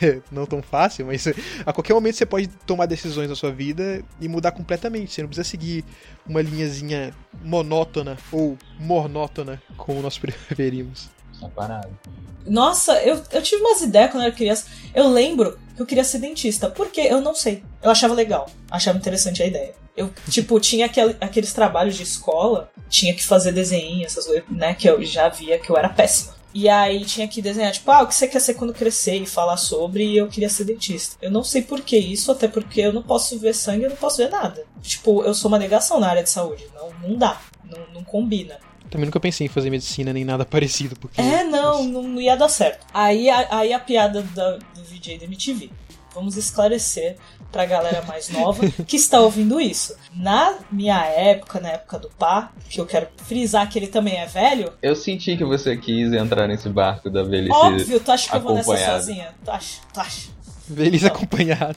[0.32, 1.24] Não tão fácil, mas
[1.64, 5.12] a qualquer momento você pode tomar decisões na sua vida e mudar completamente.
[5.12, 5.84] Você não precisa seguir
[6.26, 11.08] uma linhazinha monótona ou monótona, como nós preferimos.
[11.40, 11.96] Tá parado.
[12.44, 14.66] Nossa, eu, eu tive umas ideias quando eu era criança.
[14.92, 16.68] Eu lembro que eu queria ser dentista.
[16.68, 17.02] Por quê?
[17.08, 17.62] Eu não sei.
[17.80, 18.50] Eu achava legal.
[18.68, 19.83] Achava interessante a ideia.
[19.96, 24.74] Eu, tipo, tinha aquel, aqueles trabalhos de escola, tinha que fazer desenho, essas coisas, né?
[24.74, 26.34] Que eu já via que eu era péssima.
[26.54, 29.26] E aí tinha que desenhar, tipo, ah, o que você quer ser quando crescer e
[29.26, 31.16] falar sobre, e eu queria ser dentista.
[31.20, 33.96] Eu não sei por que isso, até porque eu não posso ver sangue, eu não
[33.96, 34.64] posso ver nada.
[34.80, 36.64] Tipo, eu sou uma negação na área de saúde.
[36.72, 37.40] Não, não dá.
[37.64, 38.58] Não, não combina.
[38.88, 41.20] Também nunca pensei em fazer medicina nem nada parecido, porque.
[41.20, 42.86] É, não, não, não ia dar certo.
[42.94, 45.70] Aí, a, aí a piada da, do VJ da MTV.
[46.14, 47.16] Vamos esclarecer
[47.50, 49.96] pra galera mais nova que está ouvindo isso.
[50.14, 54.26] Na minha época, na época do pá, que eu quero frisar que ele também é
[54.26, 54.72] velho.
[54.80, 57.52] Eu senti que você quis entrar nesse barco da velhice.
[57.52, 59.34] Óbvio, tu acha que eu vou nessa sozinha?
[59.44, 59.80] Tu acha?
[59.92, 60.28] Tu acha?
[60.68, 61.76] Velhice acompanhada.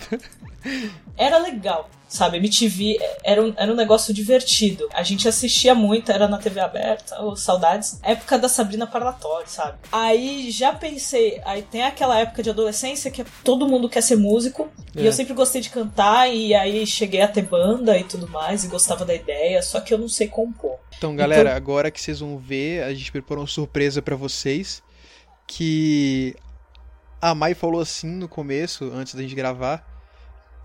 [1.17, 2.37] Era legal sabe?
[2.37, 4.87] MTV era um, era um negócio divertido.
[4.93, 7.99] A gente assistia muito, era na TV aberta, oh, saudades.
[8.01, 9.77] Época da Sabrina Parlatório, sabe?
[9.91, 14.69] Aí já pensei, aí tem aquela época de adolescência que todo mundo quer ser músico.
[14.95, 15.01] É.
[15.01, 18.63] E eu sempre gostei de cantar, e aí cheguei a ter banda e tudo mais,
[18.63, 20.77] e gostava da ideia, só que eu não sei compor.
[20.97, 21.57] Então, galera, então...
[21.57, 24.81] agora que vocês vão ver, a gente preparou uma surpresa para vocês.
[25.45, 26.35] Que
[27.21, 29.96] a Mai falou assim no começo, antes da gente gravar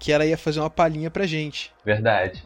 [0.02, 1.70] que ela ia fazer uma palhinha pra gente.
[1.84, 2.42] Verdade.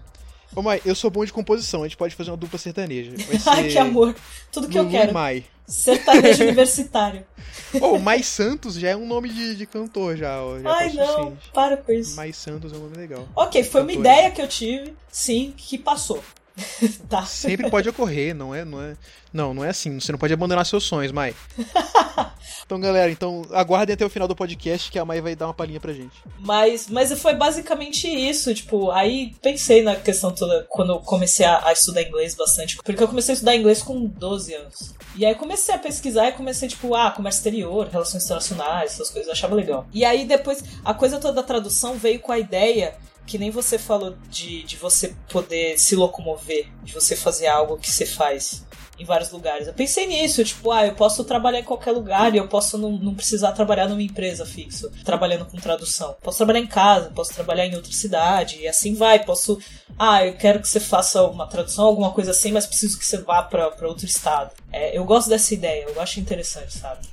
[0.55, 3.13] Ô Mai, eu sou bom de composição, a gente pode fazer uma dupla sertaneja.
[3.49, 4.15] Ai, que amor.
[4.53, 5.15] Tudo que Lulu eu quero.
[5.15, 5.43] Mai.
[5.67, 7.27] Sertanejo universitário.
[7.81, 10.39] Ô, oh, Mai Santos já é um nome de, de cantor, já.
[10.63, 12.15] já Ai, não, para com isso.
[12.15, 13.27] Mai Santos é um nome legal.
[13.35, 16.23] Ok, foi uma ideia que eu tive, sim, que passou.
[17.09, 17.25] tá.
[17.25, 18.97] Sempre pode ocorrer, não é, não é.
[19.33, 20.01] Não, não é assim.
[20.01, 21.35] Você não pode abandonar seus sonhos, Mai.
[22.67, 25.55] Então, galera, então aguardem até o final do podcast que a Mai vai dar uma
[25.55, 26.17] palhinha pra gente.
[26.41, 31.69] Mas, mas foi basicamente isso, tipo, aí pensei na questão toda quando eu comecei a,
[31.69, 32.77] a, estudar inglês bastante.
[32.77, 34.95] Porque eu comecei a estudar inglês com 12 anos.
[35.15, 39.29] E aí comecei a pesquisar e comecei, tipo, ah, comércio exterior, relações internacionais, essas coisas,
[39.29, 39.87] eu achava legal.
[39.93, 42.97] E aí depois, a coisa toda da tradução veio com a ideia
[43.27, 47.91] que nem você falou de, de você poder se locomover, de você fazer algo que
[47.91, 48.65] você faz
[48.99, 49.67] em vários lugares.
[49.67, 52.93] Eu pensei nisso, tipo, ah, eu posso trabalhar em qualquer lugar e eu posso não,
[52.93, 56.17] não precisar trabalhar numa empresa fixa, trabalhando com tradução.
[56.23, 59.23] Posso trabalhar em casa, posso trabalhar em outra cidade, e assim vai.
[59.23, 59.59] Posso,
[59.99, 63.19] ah, eu quero que você faça uma tradução, alguma coisa assim, mas preciso que você
[63.19, 64.53] vá para outro estado.
[64.73, 67.07] É, eu gosto dessa ideia, eu acho interessante, sabe?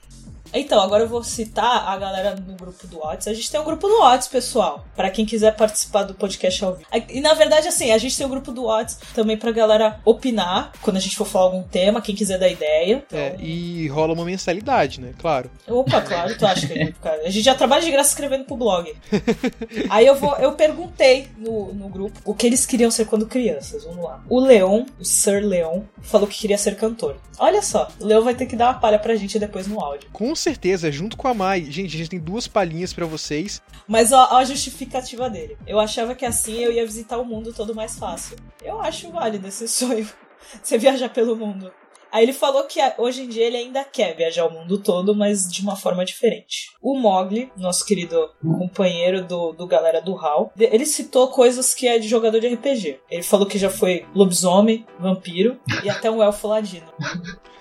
[0.54, 3.32] Então, agora eu vou citar a galera no grupo do WhatsApp.
[3.32, 6.76] A gente tem um grupo do WhatsApp, pessoal, para quem quiser participar do podcast ao
[6.76, 6.88] vivo.
[7.10, 10.72] E na verdade, assim, a gente tem um grupo do WhatsApp também pra galera opinar
[10.82, 13.04] quando a gente for falar algum tema, quem quiser dar ideia.
[13.08, 13.20] Então...
[13.20, 15.14] É, e rola uma mensalidade, né?
[15.18, 15.50] Claro.
[15.68, 17.22] Opa, claro, tu acha que é cara?
[17.24, 18.94] A gente já trabalha de graça escrevendo pro blog.
[19.90, 23.84] Aí eu vou, eu perguntei no, no grupo o que eles queriam ser quando crianças.
[23.84, 24.24] Vamos lá.
[24.30, 27.18] O Leon, o Sir Leon, falou que queria ser cantor.
[27.40, 30.10] Olha só, o Leon vai ter que dar uma palha pra gente depois no áudio.
[30.14, 31.64] Com certeza, junto com a Mai.
[31.66, 33.62] Gente, a gente tem duas palhinhas para vocês.
[33.88, 35.58] Mas ó, a justificativa dele.
[35.66, 38.38] Eu achava que assim eu ia visitar o mundo todo mais fácil.
[38.62, 40.08] Eu acho válido esse sonho.
[40.62, 41.72] Você viajar pelo mundo.
[42.14, 45.52] Aí ele falou que hoje em dia ele ainda quer viajar o mundo todo, mas
[45.52, 46.70] de uma forma diferente.
[46.80, 51.98] O Mogli, nosso querido companheiro do, do galera do HAL, ele citou coisas que é
[51.98, 53.00] de jogador de RPG.
[53.10, 56.86] Ele falou que já foi lobisomem, vampiro e até um elfo ladino.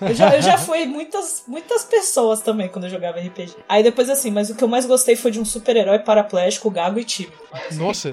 [0.02, 3.56] Eu já, eu já fui muitas, muitas pessoas também quando eu jogava RPG.
[3.66, 6.98] Aí depois assim, mas o que eu mais gostei foi de um super-herói paraplégico, gago
[6.98, 7.32] e tímido.
[7.72, 8.12] Nossa!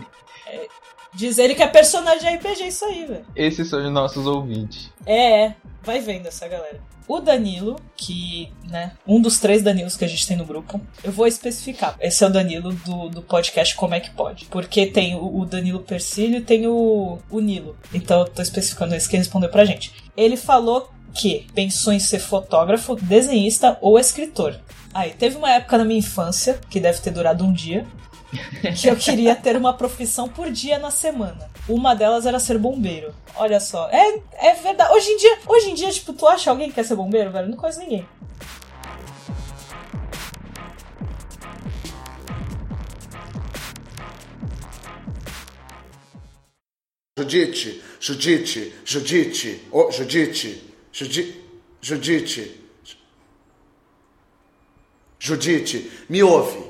[1.14, 3.26] Diz ele que é personagem de RPG isso aí, velho.
[3.36, 4.92] Esses são os nossos ouvintes.
[5.06, 6.80] É, é vai vendo essa galera.
[7.08, 11.12] O Danilo, que, né, um dos três Danilos que a gente tem no grupo, eu
[11.12, 11.98] vou especificar.
[12.00, 14.46] Esse é o Danilo do, do podcast Como é que Pode.
[14.46, 17.76] Porque tem o, o Danilo Persílio e tem o, o Nilo.
[17.92, 19.92] Então eu tô especificando esse que respondeu pra gente.
[20.16, 24.60] Ele falou que pensou em ser fotógrafo, desenhista ou escritor.
[24.94, 27.86] Aí, teve uma época na minha infância, que deve ter durado um dia,
[28.80, 31.50] que eu queria ter uma profissão por dia na semana.
[31.68, 33.14] Uma delas era ser bombeiro.
[33.36, 34.94] Olha só, é, é verdade.
[34.94, 37.50] Hoje em dia, hoje em dia, tipo, tu acha alguém que quer ser bombeiro, velho?
[37.50, 38.06] Não conheço ninguém.
[47.18, 51.36] Judite, Judite, Judite, oh, Judite, Judite,
[51.82, 52.62] Judite,
[55.20, 56.69] Judite, me ouve.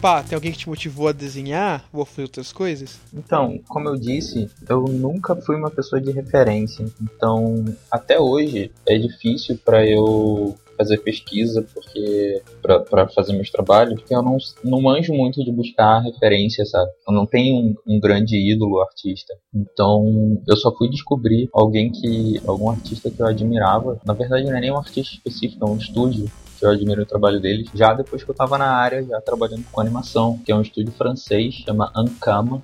[0.00, 2.98] Pá, tem alguém que te motivou a desenhar ou a fazer outras coisas?
[3.12, 6.86] Então, como eu disse, eu nunca fui uma pessoa de referência.
[7.02, 14.14] Então, até hoje é difícil para eu fazer pesquisa porque para fazer meus trabalhos, porque
[14.14, 16.90] eu não, não manjo muito de buscar referência, sabe?
[17.06, 19.34] Eu não tenho um, um, grande ídolo artista.
[19.54, 24.00] Então, eu só fui descobrir alguém que algum artista que eu admirava.
[24.06, 26.30] Na verdade, não é nem um artista específico, é um estúdio
[26.64, 29.80] eu admiro o trabalho deles, já depois que eu tava na área, já trabalhando com
[29.80, 32.62] animação, que é um estúdio francês, chama Ankama,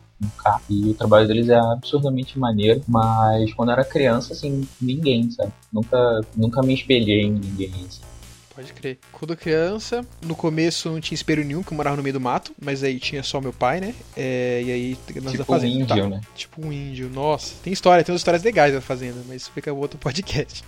[0.70, 5.52] e o trabalho deles é absurdamente maneiro, mas quando eu era criança, assim, ninguém, sabe?
[5.72, 8.00] Nunca, nunca me espelhei em ninguém, assim.
[8.56, 8.98] Pode crer.
[9.12, 12.52] Quando criança, no começo não tinha espelho nenhum, que eu morava no meio do mato,
[12.58, 13.94] mas aí tinha só meu pai, né?
[14.16, 15.74] É, e aí nós tipo da fazenda.
[15.74, 16.08] Um índio, tá.
[16.08, 16.20] né?
[16.34, 17.54] Tipo um índio, nossa.
[17.62, 20.64] Tem história, tem umas histórias legais da fazenda, mas isso fica outro podcast.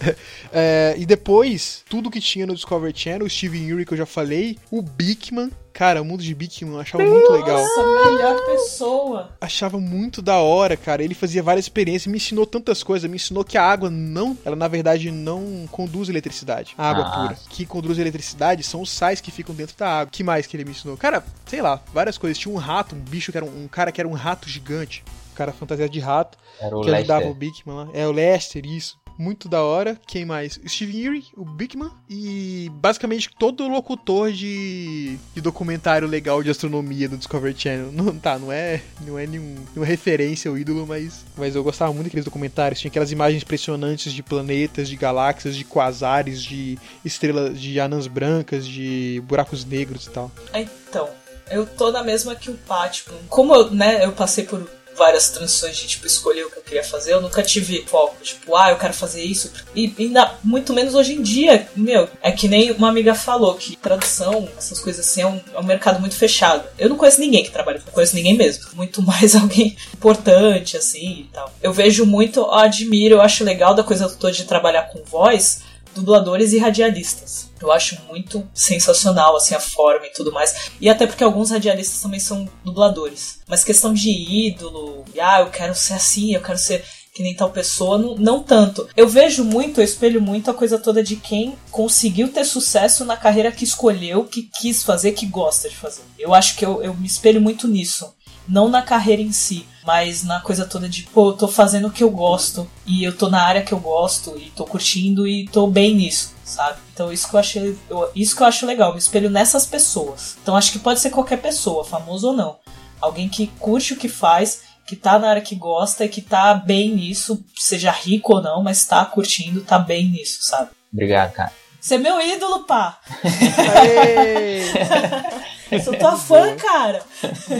[0.52, 4.06] é, e depois, tudo que tinha no Discovery Channel, o Steven Uri que eu já
[4.06, 7.58] falei, o Bigman, Cara, o mundo de Bikman eu achava muito legal.
[7.58, 9.30] Nossa, melhor pessoa.
[9.40, 11.02] Achava muito da hora, cara.
[11.02, 13.08] Ele fazia várias experiências, me ensinou tantas coisas.
[13.08, 16.74] Me ensinou que a água não, ela na verdade não conduz eletricidade.
[16.76, 17.22] A água ah.
[17.22, 17.38] pura.
[17.48, 20.10] Que conduz eletricidade são os sais que ficam dentro da água.
[20.10, 20.96] que mais que ele me ensinou?
[20.96, 22.38] Cara, sei lá, várias coisas.
[22.38, 25.04] Tinha um rato, um bicho que era um, um cara que era um rato gigante.
[25.32, 26.36] Um cara fantasiado de rato.
[26.60, 27.14] Era o que Lester.
[27.14, 27.88] ajudava o Bigman lá.
[27.94, 29.98] É o Lester, isso muito da hora.
[30.06, 30.58] Quem mais?
[30.66, 37.18] Steve Erie, o Bigman e basicamente todo locutor de, de documentário legal de astronomia do
[37.18, 37.92] Discovery Channel.
[38.00, 41.92] Não, tá, não é, não é nenhum, nenhuma referência ao ídolo, mas, mas eu gostava
[41.92, 42.80] muito daqueles documentários.
[42.80, 48.66] Tinha aquelas imagens impressionantes de planetas, de galáxias, de quasares, de estrelas, de anãs brancas,
[48.66, 50.30] de buracos negros e tal.
[50.54, 51.10] Então,
[51.50, 53.12] eu tô na mesma que o Pátio.
[53.28, 54.66] Como eu, né, eu passei por
[55.00, 57.14] várias transições de tipo escolher o que eu queria fazer.
[57.14, 59.50] Eu nunca tive foco, tipo, ah, eu quero fazer isso.
[59.74, 63.76] E ainda muito menos hoje em dia, meu, é que nem uma amiga falou que
[63.76, 66.68] tradução, essas coisas assim, é um, é um mercado muito fechado.
[66.78, 68.68] Eu não conheço ninguém que trabalha, não conheço ninguém mesmo.
[68.80, 71.52] Muito mais alguém importante, assim e tal.
[71.62, 75.60] Eu vejo muito, eu admiro, eu acho legal da coisa toda de trabalhar com voz,
[75.94, 77.50] dubladores e radialistas.
[77.60, 80.70] Eu acho muito sensacional, assim, a forma e tudo mais.
[80.80, 83.40] E até porque alguns radialistas também são dubladores.
[83.46, 87.50] Mas questão de ídolo, ah, eu quero ser assim, eu quero ser que nem tal
[87.50, 88.88] pessoa, não, não tanto.
[88.96, 93.16] Eu vejo muito, eu espelho muito a coisa toda de quem conseguiu ter sucesso na
[93.16, 96.02] carreira que escolheu, que quis fazer, que gosta de fazer.
[96.18, 98.14] Eu acho que eu, eu me espelho muito nisso.
[98.48, 101.90] Não na carreira em si, mas na coisa toda de, pô, eu tô fazendo o
[101.90, 105.46] que eu gosto, e eu tô na área que eu gosto, e tô curtindo, e
[105.48, 106.78] tô bem nisso, sabe?
[106.92, 107.78] Então isso que eu achei.
[107.88, 110.36] Eu, isso que eu acho legal, me espelho nessas pessoas.
[110.42, 112.56] Então acho que pode ser qualquer pessoa, famoso ou não.
[113.00, 114.60] Alguém que curte o que faz
[114.90, 118.60] que tá na área que gosta e que tá bem nisso, seja rico ou não,
[118.60, 120.70] mas tá curtindo, tá bem nisso, sabe?
[120.92, 121.52] Obrigado, cara.
[121.80, 122.98] Você é meu ídolo, pá!
[125.70, 127.02] eu sou tua fã, cara!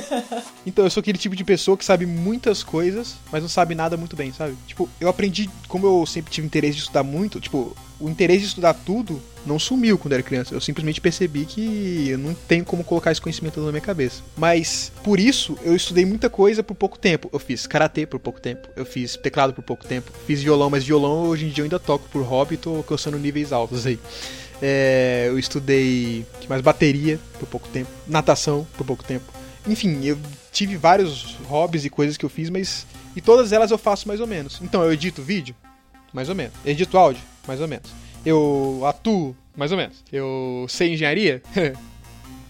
[0.66, 3.96] então, eu sou aquele tipo de pessoa que sabe muitas coisas, mas não sabe nada
[3.96, 4.56] muito bem, sabe?
[4.66, 8.46] Tipo, eu aprendi, como eu sempre tive interesse de estudar muito, tipo, o interesse de
[8.46, 10.54] estudar tudo não sumiu quando era criança.
[10.54, 14.22] Eu simplesmente percebi que eu não tenho como colocar esse conhecimento na minha cabeça.
[14.36, 17.28] Mas por isso eu estudei muita coisa por pouco tempo.
[17.32, 20.84] Eu fiz karatê por pouco tempo, eu fiz teclado por pouco tempo, fiz violão, mas
[20.84, 23.98] violão hoje em dia eu ainda toco por hobby e tô alcançando níveis altos aí.
[24.62, 29.24] É, eu estudei mais bateria por pouco tempo, natação por pouco tempo.
[29.66, 30.18] Enfim, eu
[30.52, 34.20] tive vários hobbies e coisas que eu fiz, mas e todas elas eu faço mais
[34.20, 34.60] ou menos.
[34.62, 35.54] Então eu edito vídeo,
[36.12, 36.52] mais ou menos.
[36.64, 37.90] Edito áudio, mais ou menos.
[38.24, 40.02] Eu atuo, mais ou menos.
[40.12, 41.42] Eu sei engenharia,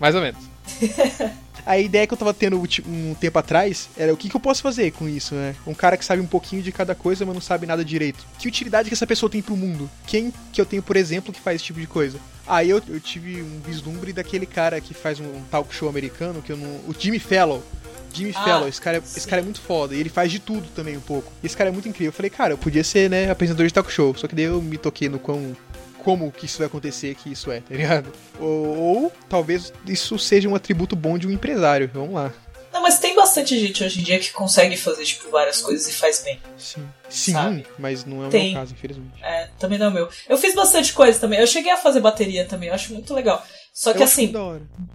[0.01, 0.41] mais ou menos.
[1.71, 4.61] A ideia que eu tava tendo um tempo atrás era o que, que, eu posso
[4.61, 5.55] fazer com isso, né?
[5.65, 8.27] Um cara que sabe um pouquinho de cada coisa, mas não sabe nada direito.
[8.41, 9.89] Que utilidade que essa pessoa tem pro mundo?
[10.05, 12.19] Quem que eu tenho, por exemplo, que faz esse tipo de coisa?
[12.45, 16.51] Aí eu, eu tive um vislumbre daquele cara que faz um talk show americano, que
[16.51, 16.67] eu não.
[16.89, 17.61] O Jimmy Fallon.
[18.13, 19.95] Jimmy ah, Fallon, esse cara, é, esse cara é muito foda.
[19.95, 21.33] E ele faz de tudo também um pouco.
[21.41, 22.09] E esse cara é muito incrível.
[22.09, 24.13] Eu falei, cara, eu podia ser, né, apresentador de talk show.
[24.17, 25.57] Só que daí eu me toquei no quão.
[26.05, 28.13] Como que isso vai acontecer, que isso é, tá ligado?
[28.39, 31.91] Ou, ou talvez isso seja um atributo bom de um empresário.
[31.93, 32.33] Vamos lá.
[32.73, 35.93] Não, mas tem bastante gente hoje em dia que consegue fazer, tipo, várias coisas e
[35.93, 36.41] faz bem.
[36.57, 36.89] Sim.
[37.09, 37.67] Sim, sabe?
[37.77, 38.53] mas não é o tem.
[38.53, 39.23] meu caso, infelizmente.
[39.23, 40.09] É, também não é o meu.
[40.29, 41.41] Eu fiz bastante coisa também.
[41.41, 43.45] Eu cheguei a fazer bateria também, eu acho muito legal.
[43.73, 44.33] Só que eu assim,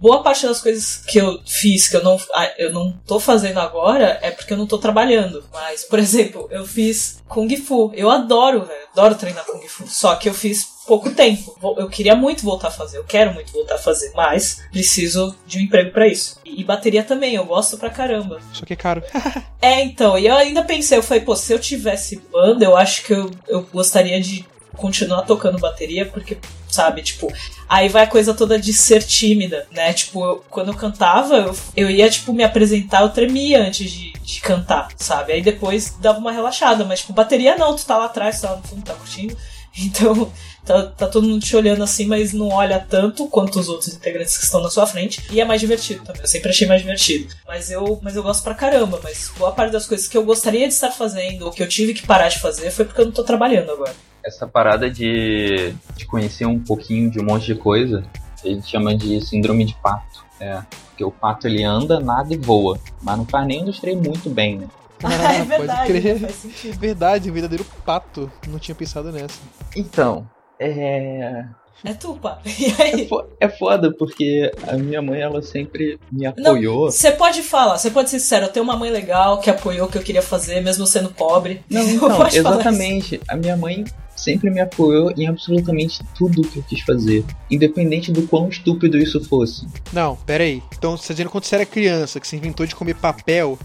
[0.00, 3.58] boa parte das coisas que eu fiz, que eu não, ah, eu não tô fazendo
[3.58, 5.44] agora, é porque eu não tô trabalhando.
[5.52, 7.92] Mas, por exemplo, eu fiz Kung Fu.
[7.94, 8.88] Eu adoro, velho.
[8.92, 9.86] Adoro treinar Kung Fu.
[9.86, 11.56] Só que eu fiz pouco tempo.
[11.76, 15.58] Eu queria muito voltar a fazer, eu quero muito voltar a fazer, mas preciso de
[15.58, 16.40] um emprego para isso.
[16.44, 18.40] E bateria também, eu gosto pra caramba.
[18.52, 19.02] Só que é caro.
[19.60, 23.04] é, então, e eu ainda pensei, eu falei, pô, se eu tivesse banda, eu acho
[23.04, 26.36] que eu, eu gostaria de continuar tocando bateria, porque,
[26.68, 27.32] sabe, tipo,
[27.68, 29.92] aí vai a coisa toda de ser tímida, né?
[29.92, 34.12] Tipo, eu, quando eu cantava, eu, eu ia, tipo, me apresentar, eu tremia antes de,
[34.12, 35.32] de cantar, sabe?
[35.32, 38.50] Aí depois dava uma relaxada, mas, tipo, bateria não, tu tá lá atrás, tu tá
[38.50, 39.36] lá no fundo, tá curtindo.
[39.78, 40.32] Então,
[40.64, 44.38] tá, tá todo mundo te olhando assim, mas não olha tanto quanto os outros integrantes
[44.38, 45.22] que estão na sua frente.
[45.30, 46.22] E é mais divertido também.
[46.22, 47.34] Eu sempre achei mais divertido.
[47.46, 48.98] Mas eu, mas eu gosto pra caramba.
[49.02, 51.92] Mas boa parte das coisas que eu gostaria de estar fazendo, ou que eu tive
[51.92, 56.04] que parar de fazer, foi porque eu não tô trabalhando agora essa parada de, de
[56.04, 58.02] conhecer um pouquinho de um monte de coisa,
[58.44, 60.24] gente chama de síndrome de pato.
[60.38, 63.98] É, porque o pato ele anda, nada e voa, mas não faz nem dos três
[63.98, 64.68] muito bem, né?
[65.04, 66.20] Ah, é verdade, pode crer.
[66.20, 66.78] Faz sentido.
[66.78, 68.30] Verdade, verdadeiro pato.
[68.48, 69.38] Não tinha pensado nessa.
[69.74, 70.28] Então,
[70.58, 71.44] é.
[71.84, 72.38] É tu, pá.
[72.48, 76.90] É, é foda, porque a minha mãe, ela sempre me apoiou.
[76.90, 79.90] Você pode falar, você pode ser sincero, eu tenho uma mãe legal que apoiou o
[79.90, 81.62] que eu queria fazer, mesmo sendo pobre.
[81.70, 83.20] Não, então, exatamente.
[83.28, 83.84] A minha mãe
[84.16, 89.22] sempre me apoiou em absolutamente tudo que eu quis fazer, independente do quão estúpido isso
[89.22, 89.66] fosse.
[89.92, 90.62] Não, pera aí.
[90.76, 93.58] Então você tá dizendo quando você era criança, que você inventou de comer papel,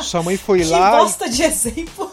[0.00, 0.90] sua mãe foi que lá.
[0.90, 1.30] Que bosta e...
[1.30, 2.10] de exemplo!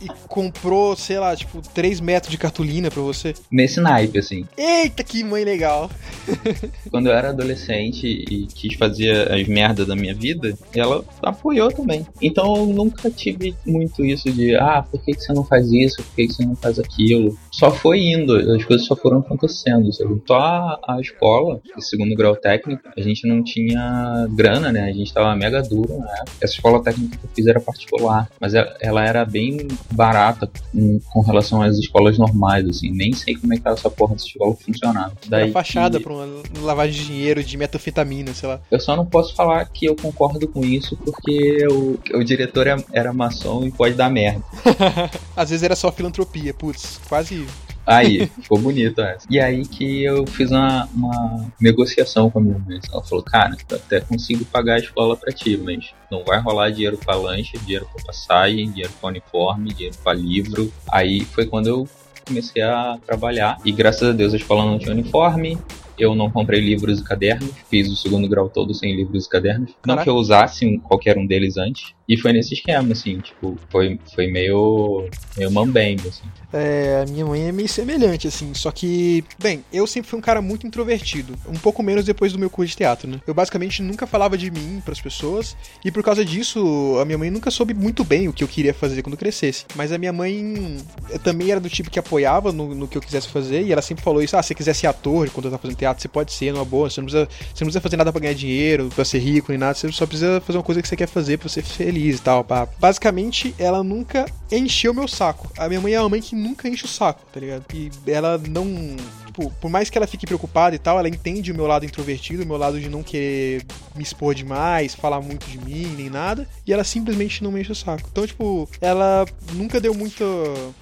[0.00, 0.08] e
[0.38, 3.34] comprou, sei lá, tipo, 3 metros de cartolina pra você?
[3.50, 4.44] Nesse naipe, assim.
[4.56, 5.90] Eita, que mãe legal!
[6.92, 12.06] Quando eu era adolescente e quis fazer as merdas da minha vida, ela apoiou também.
[12.22, 15.96] Então eu nunca tive muito isso de, ah, por que, que você não faz isso?
[16.04, 17.36] Por que, que você não faz aquilo?
[17.50, 19.92] Só foi indo, as coisas só foram acontecendo.
[19.92, 20.22] Sabe?
[20.24, 24.84] Só a, a escola, segundo grau técnico, a gente não tinha grana, né?
[24.84, 26.24] A gente tava mega duro, né?
[26.40, 30.50] Essa escola técnica que eu fiz era particular, mas ela, ela era bem barata chata
[30.72, 32.90] com, com relação às escolas normais, assim.
[32.90, 35.12] Nem sei como é que essa porra dessa escola funcionava.
[35.26, 36.26] Daí Daí fachada que- pra uma
[36.62, 38.60] lavagem de dinheiro, de metafetamina, sei lá.
[38.70, 42.84] Eu só não posso falar que eu concordo com isso porque o, o diretor é-
[42.92, 44.42] era maçom e pode dar merda.
[45.36, 47.46] Às vezes era só filantropia, putz, quase.
[47.88, 49.26] Aí, ficou bonito essa.
[49.30, 52.78] E aí que eu fiz uma, uma negociação com a minha mãe.
[52.92, 56.98] Ela falou, cara, até consigo pagar a escola pra ti, mas não vai rolar dinheiro
[56.98, 60.70] pra lanche, dinheiro pra passagem, dinheiro pra uniforme, dinheiro pra livro.
[60.90, 61.88] Aí foi quando eu
[62.26, 63.58] comecei a trabalhar.
[63.64, 65.58] E graças a Deus a escola não tinha uniforme.
[65.98, 67.50] Eu não comprei livros e cadernos.
[67.68, 69.70] Fiz o segundo grau todo sem livros e cadernos.
[69.84, 70.04] Não Caraca.
[70.04, 71.94] que eu usasse qualquer um deles antes.
[72.08, 76.24] E foi nesse esquema, assim, tipo, foi, foi meio, meio mambembe, assim.
[76.50, 78.54] É, a minha mãe é meio semelhante, assim.
[78.54, 81.34] Só que, bem, eu sempre fui um cara muito introvertido.
[81.46, 83.20] Um pouco menos depois do meu curso de teatro, né?
[83.26, 85.54] Eu basicamente nunca falava de mim pras pessoas.
[85.84, 88.72] E por causa disso, a minha mãe nunca soube muito bem o que eu queria
[88.72, 89.66] fazer quando crescesse.
[89.76, 90.78] Mas a minha mãe
[91.10, 93.64] eh, também era do tipo que apoiava no, no que eu quisesse fazer.
[93.64, 95.76] E ela sempre falou isso: ah, se você quiser ser ator quando eu tava fazendo
[95.76, 96.90] teatro, você pode ser, numa boa.
[96.90, 99.58] Você não precisa, você não precisa fazer nada pra ganhar dinheiro, pra ser rico, nem
[99.58, 99.74] nada.
[99.74, 102.44] Você só precisa fazer uma coisa que você quer fazer pra ser feliz e tal.
[102.44, 102.68] pá.
[102.78, 105.50] Basicamente, ela nunca encheu meu saco.
[105.56, 107.64] A minha mãe é uma mãe que nunca enche o saco, tá ligado?
[107.74, 108.96] E ela não.
[109.38, 112.42] Tipo, por mais que ela fique preocupada e tal, ela entende o meu lado introvertido,
[112.42, 113.64] o meu lado de não querer
[113.94, 116.48] me expor demais, falar muito de mim, nem nada.
[116.66, 118.08] E ela simplesmente não me enche o saco.
[118.10, 120.24] Então, tipo, ela nunca deu muito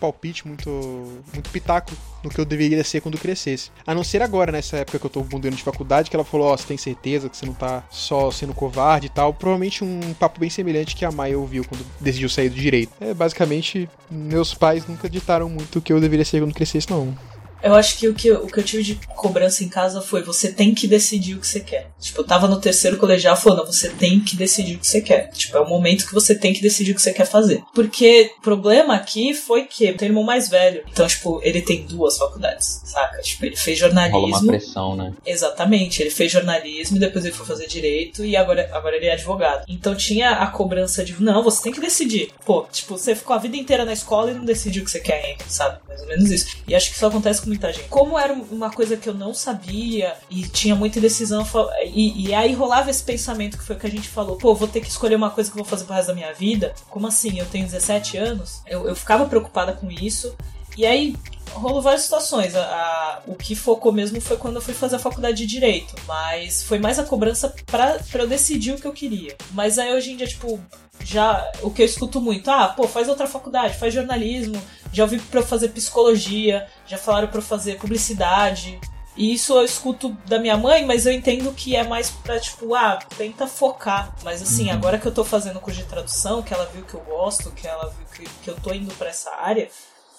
[0.00, 0.70] palpite, muito,
[1.34, 1.92] muito pitaco
[2.24, 3.70] no que eu deveria ser quando crescesse.
[3.86, 6.46] A não ser agora, nessa época que eu tô mudando de faculdade, que ela falou,
[6.48, 9.34] ó, você tem certeza que você não tá só sendo covarde e tal.
[9.34, 12.92] Provavelmente um papo bem semelhante que a Maia ouviu quando decidiu sair do direito.
[13.00, 17.14] É, basicamente, meus pais nunca ditaram muito o que eu deveria ser quando crescesse, não.
[17.62, 20.52] Eu acho que o, que o que eu tive de cobrança em casa foi você
[20.52, 21.90] tem que decidir o que você quer.
[22.00, 25.00] Tipo, eu tava no terceiro colegial falando, "Não, você tem que decidir o que você
[25.00, 25.30] quer.
[25.30, 27.62] Tipo, é o momento que você tem que decidir o que você quer fazer.
[27.74, 30.82] Porque o problema aqui foi que eu tenho irmão mais velho.
[30.90, 33.20] Então, tipo, ele tem duas faculdades, saca?
[33.22, 34.46] Tipo, ele fez Rola uma jornalismo.
[34.48, 35.12] pressão, né?
[35.24, 39.64] Exatamente, ele fez jornalismo, depois ele foi fazer direito e agora, agora ele é advogado.
[39.68, 42.30] Então tinha a cobrança de, não, você tem que decidir.
[42.44, 45.00] Pô, tipo, você ficou a vida inteira na escola e não decidiu o que você
[45.00, 45.78] quer ainda, sabe?
[45.96, 46.56] Mais ou menos isso.
[46.68, 47.88] E acho que isso acontece com muita gente.
[47.88, 51.46] Como era uma coisa que eu não sabia e tinha muita indecisão,
[51.86, 54.68] e, e aí rolava esse pensamento que foi o que a gente falou, pô, vou
[54.68, 56.74] ter que escolher uma coisa que eu vou fazer pro resto da minha vida.
[56.90, 57.38] Como assim?
[57.38, 60.34] Eu tenho 17 anos, eu, eu ficava preocupada com isso.
[60.76, 61.16] E aí
[61.52, 62.54] rolou várias situações.
[62.54, 65.94] A- a- o que focou mesmo foi quando eu fui fazer a faculdade de Direito.
[66.06, 69.34] Mas foi mais a cobrança pra, pra eu decidir o que eu queria.
[69.52, 70.60] Mas aí hoje em dia, tipo,
[71.02, 74.60] já o que eu escuto muito, ah, pô, faz outra faculdade, faz jornalismo,
[74.92, 78.78] já ouvi pra eu fazer psicologia, já falaram pra eu fazer publicidade.
[79.16, 82.74] E isso eu escuto da minha mãe, mas eu entendo que é mais pra, tipo,
[82.74, 84.14] ah, tenta focar.
[84.22, 84.74] Mas assim, Uhum.
[84.74, 87.66] agora que eu tô fazendo curso de tradução, que ela viu que eu gosto, que
[87.66, 89.70] ela viu que, que eu tô indo pra essa área,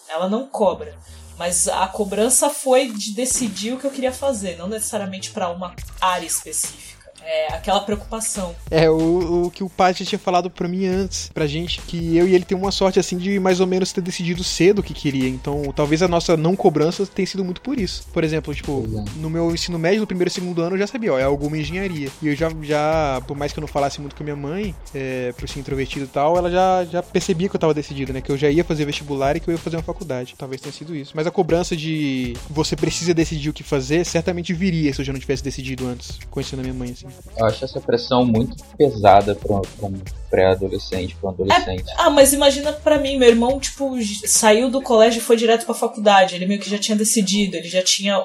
[0.10, 0.98] ela não cobra.
[1.38, 5.76] Mas a cobrança foi de decidir o que eu queria fazer, não necessariamente pra uma
[6.02, 6.97] área específica.
[7.30, 8.56] É aquela preocupação.
[8.72, 12.16] É, o, o que o pai já tinha falado pra mim antes, pra gente, que
[12.16, 14.84] eu e ele tem uma sorte assim de mais ou menos ter decidido cedo o
[14.84, 15.28] que queria.
[15.28, 18.08] Então, talvez a nossa não cobrança tenha sido muito por isso.
[18.14, 19.20] Por exemplo, tipo, é.
[19.20, 21.58] no meu ensino médio, no primeiro e segundo ano, eu já sabia, ó, é alguma
[21.58, 22.10] engenharia.
[22.22, 24.74] E eu já, já por mais que eu não falasse muito com a minha mãe,
[24.96, 28.22] é, por ser introvertido e tal, ela já, já percebia que eu tava decidido, né?
[28.22, 30.34] Que eu já ia fazer vestibular e que eu ia fazer uma faculdade.
[30.38, 31.12] Talvez tenha sido isso.
[31.14, 35.12] Mas a cobrança de você precisa decidir o que fazer, certamente viria se eu já
[35.12, 37.17] não tivesse decidido antes, conhecendo a minha mãe, assim.
[37.38, 39.94] Eu acho essa pressão muito pesada pra um
[40.30, 41.84] pré-adolescente, pra um adolescente.
[41.98, 43.96] Ah, mas imagina pra mim, meu irmão, tipo,
[44.26, 46.36] saiu do colégio e foi direto pra faculdade.
[46.36, 48.20] Ele meio que já tinha decidido, ele já tinha.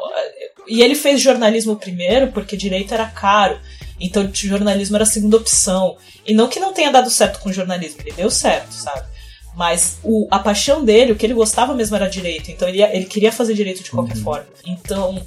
[0.66, 3.58] E ele fez jornalismo primeiro, porque direito era caro.
[4.00, 5.96] Então jornalismo era a segunda opção.
[6.26, 9.06] E não que não tenha dado certo com jornalismo, ele deu certo, sabe?
[9.54, 12.50] Mas o, a paixão dele, o que ele gostava mesmo era direito.
[12.50, 14.46] Então ele, ele queria fazer direito de qualquer forma.
[14.66, 15.20] Então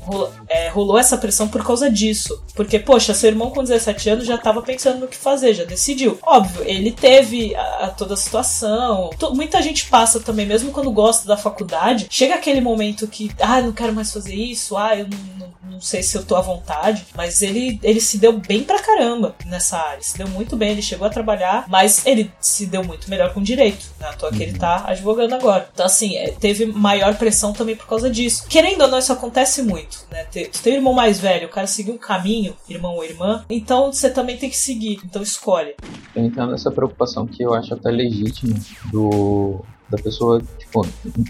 [0.50, 2.42] é, rolou essa pressão por causa disso.
[2.56, 6.18] Porque, poxa, seu irmão com 17 anos já tava pensando no que fazer, já decidiu.
[6.24, 9.10] Óbvio, ele teve a, a toda a situação.
[9.20, 13.62] To- muita gente passa também, mesmo quando gosta da faculdade, chega aquele momento que, ah,
[13.62, 15.18] não quero mais fazer isso, ah, eu não,
[15.48, 17.06] não- não sei se eu tô à vontade.
[17.16, 20.02] Mas ele, ele se deu bem pra caramba nessa área.
[20.02, 23.42] Se deu muito bem, ele chegou a trabalhar, mas ele se deu muito melhor com
[23.44, 23.86] direito.
[24.00, 24.08] Né?
[24.16, 25.70] Toa que ele tá advogando agora.
[25.74, 28.46] Então, assim, é, teve maior pressão também por causa disso.
[28.48, 30.26] Querendo ou não, isso acontece muito, né?
[30.26, 33.92] Tu tem um irmão mais velho, o cara seguiu um caminho, irmão ou irmã, então
[33.92, 35.00] você também tem que seguir.
[35.04, 35.76] Então escolhe.
[36.16, 38.56] Eu entendo essa preocupação que eu acho até legítima
[38.92, 40.86] do, da pessoa, tipo,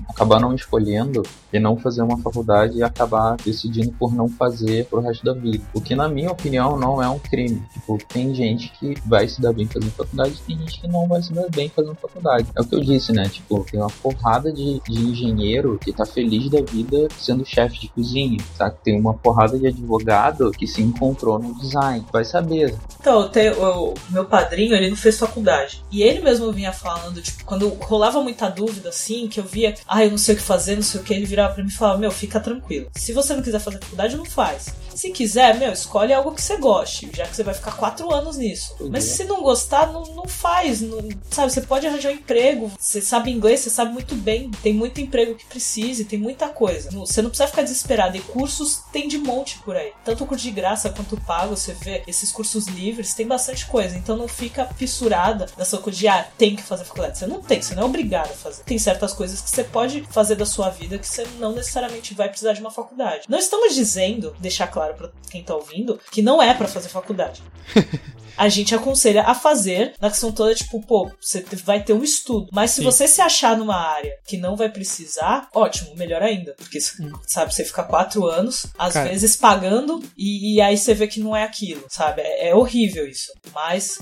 [0.09, 5.01] acabar não escolhendo e não fazer uma faculdade e acabar decidindo por não fazer pro
[5.01, 5.63] resto da vida.
[5.73, 7.61] O que, na minha opinião, não é um crime.
[7.73, 11.07] Tipo, tem gente que vai se dar bem fazendo faculdade e tem gente que não
[11.07, 12.47] vai se dar bem fazendo faculdade.
[12.55, 13.27] É o que eu disse, né?
[13.29, 17.89] Tipo, tem uma porrada de, de engenheiro que tá feliz da vida sendo chefe de
[17.89, 18.75] cozinha, sabe?
[18.83, 22.05] Tem uma porrada de advogado que se encontrou no design.
[22.11, 22.75] Vai saber.
[22.99, 25.83] Então, o meu padrinho, ele não fez faculdade.
[25.91, 30.03] E ele mesmo vinha falando, tipo, quando rolava muita dúvida, assim, que eu via, ah,
[30.03, 31.73] eu não sei o que fazer, não sei o que, ele virava pra mim e
[31.73, 32.89] falava, meu, fica tranquilo.
[32.95, 34.73] Se você não quiser fazer faculdade, não faz.
[34.95, 38.37] Se quiser, meu, escolhe algo que você goste, já que você vai ficar quatro anos
[38.37, 38.75] nisso.
[38.89, 40.79] Mas se não gostar, não, não faz.
[40.79, 42.71] Não, sabe, você pode arranjar um emprego.
[42.79, 44.49] Você sabe inglês, você sabe muito bem.
[44.63, 46.89] Tem muito emprego que precise, tem muita coisa.
[46.91, 48.15] Você não precisa ficar desesperado.
[48.15, 49.91] E cursos tem de monte por aí.
[50.05, 53.97] Tanto o curso de graça quanto pago, você vê esses cursos livres, tem bastante coisa.
[53.97, 57.17] Então não fica fissurada nessa coisa de, ah, tem que fazer faculdade.
[57.17, 58.63] Você não tem, você não é obrigado fazer.
[58.63, 62.29] Tem certas coisas que você pode fazer da sua vida que você não necessariamente vai
[62.29, 63.25] precisar de uma faculdade.
[63.27, 67.41] Não estamos dizendo, deixar claro para quem tá ouvindo, que não é para fazer faculdade.
[68.37, 72.49] a gente aconselha a fazer na questão toda, tipo, pô, você vai ter um estudo.
[72.51, 72.83] Mas se Sim.
[72.83, 76.53] você se achar numa área que não vai precisar, ótimo, melhor ainda.
[76.57, 77.11] Porque, hum.
[77.25, 79.09] sabe, você fica quatro anos, às Cara.
[79.09, 82.21] vezes pagando, e, e, aí você vê que não é aquilo, sabe?
[82.21, 83.31] É, é horrível isso.
[83.53, 83.99] Mas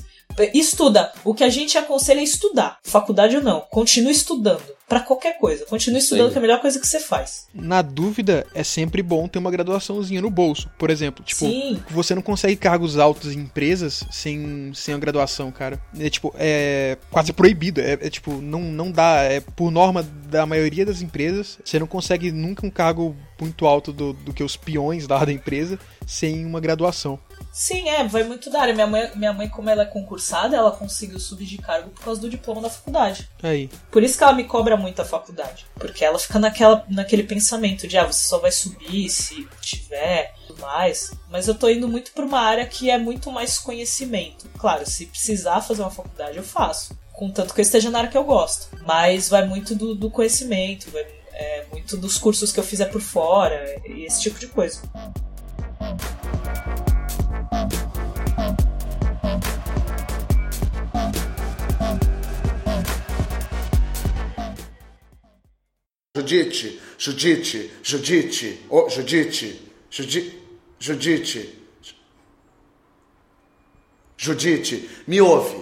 [0.54, 1.12] Estuda.
[1.24, 2.78] O que a gente aconselha é estudar.
[2.84, 3.62] Faculdade ou não.
[3.70, 4.64] Continue estudando.
[4.88, 5.66] para qualquer coisa.
[5.66, 7.48] Continue estudando, que é a melhor coisa que você faz.
[7.54, 10.70] Na dúvida, é sempre bom ter uma graduaçãozinha no bolso.
[10.78, 11.82] Por exemplo, tipo, Sim.
[11.90, 15.82] você não consegue cargos altos em empresas sem, sem a graduação, cara.
[16.00, 17.82] É tipo, é quase proibido.
[17.82, 19.24] É, é tipo, não, não dá.
[19.24, 23.92] É por norma da maioria das empresas, você não consegue nunca um cargo muito alto
[23.92, 27.20] do, do que os peões lá da empresa sem uma graduação.
[27.54, 28.74] Sim, é, vai muito da área.
[28.74, 32.20] Minha mãe, minha mãe, como ela é concursada, ela conseguiu subir de cargo por causa
[32.20, 33.30] do diploma da faculdade.
[33.44, 33.70] Aí.
[33.92, 35.68] Por isso que ela me cobra muito a faculdade.
[35.76, 40.60] Porque ela fica naquela, naquele pensamento de, ah, você só vai subir se tiver tudo
[40.60, 41.14] mais.
[41.30, 44.50] Mas eu tô indo muito pra uma área que é muito mais conhecimento.
[44.58, 46.98] Claro, se precisar fazer uma faculdade, eu faço.
[47.12, 48.76] Contanto que eu esteja na área que eu gosto.
[48.84, 53.02] Mas vai muito do, do conhecimento, vai é, muito dos cursos que eu fizer por
[53.02, 54.82] fora e esse tipo de coisa.
[66.16, 70.40] Judite, Judite, Judite, oh, Judite, Judite,
[70.80, 71.60] Judite,
[74.18, 75.58] Judite, me ouve.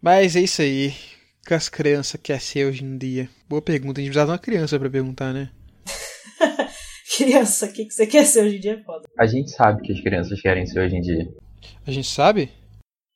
[0.00, 0.94] Mas é isso aí.
[1.42, 3.28] O que as crianças querem ser hoje em dia?
[3.48, 4.00] Boa pergunta.
[4.00, 5.50] A gente precisa de uma criança para perguntar, né?
[7.24, 9.02] Criança, o que, que você quer ser hoje em dia é foda.
[9.18, 11.28] A gente sabe que as crianças querem ser hoje em dia.
[11.86, 12.50] A gente sabe?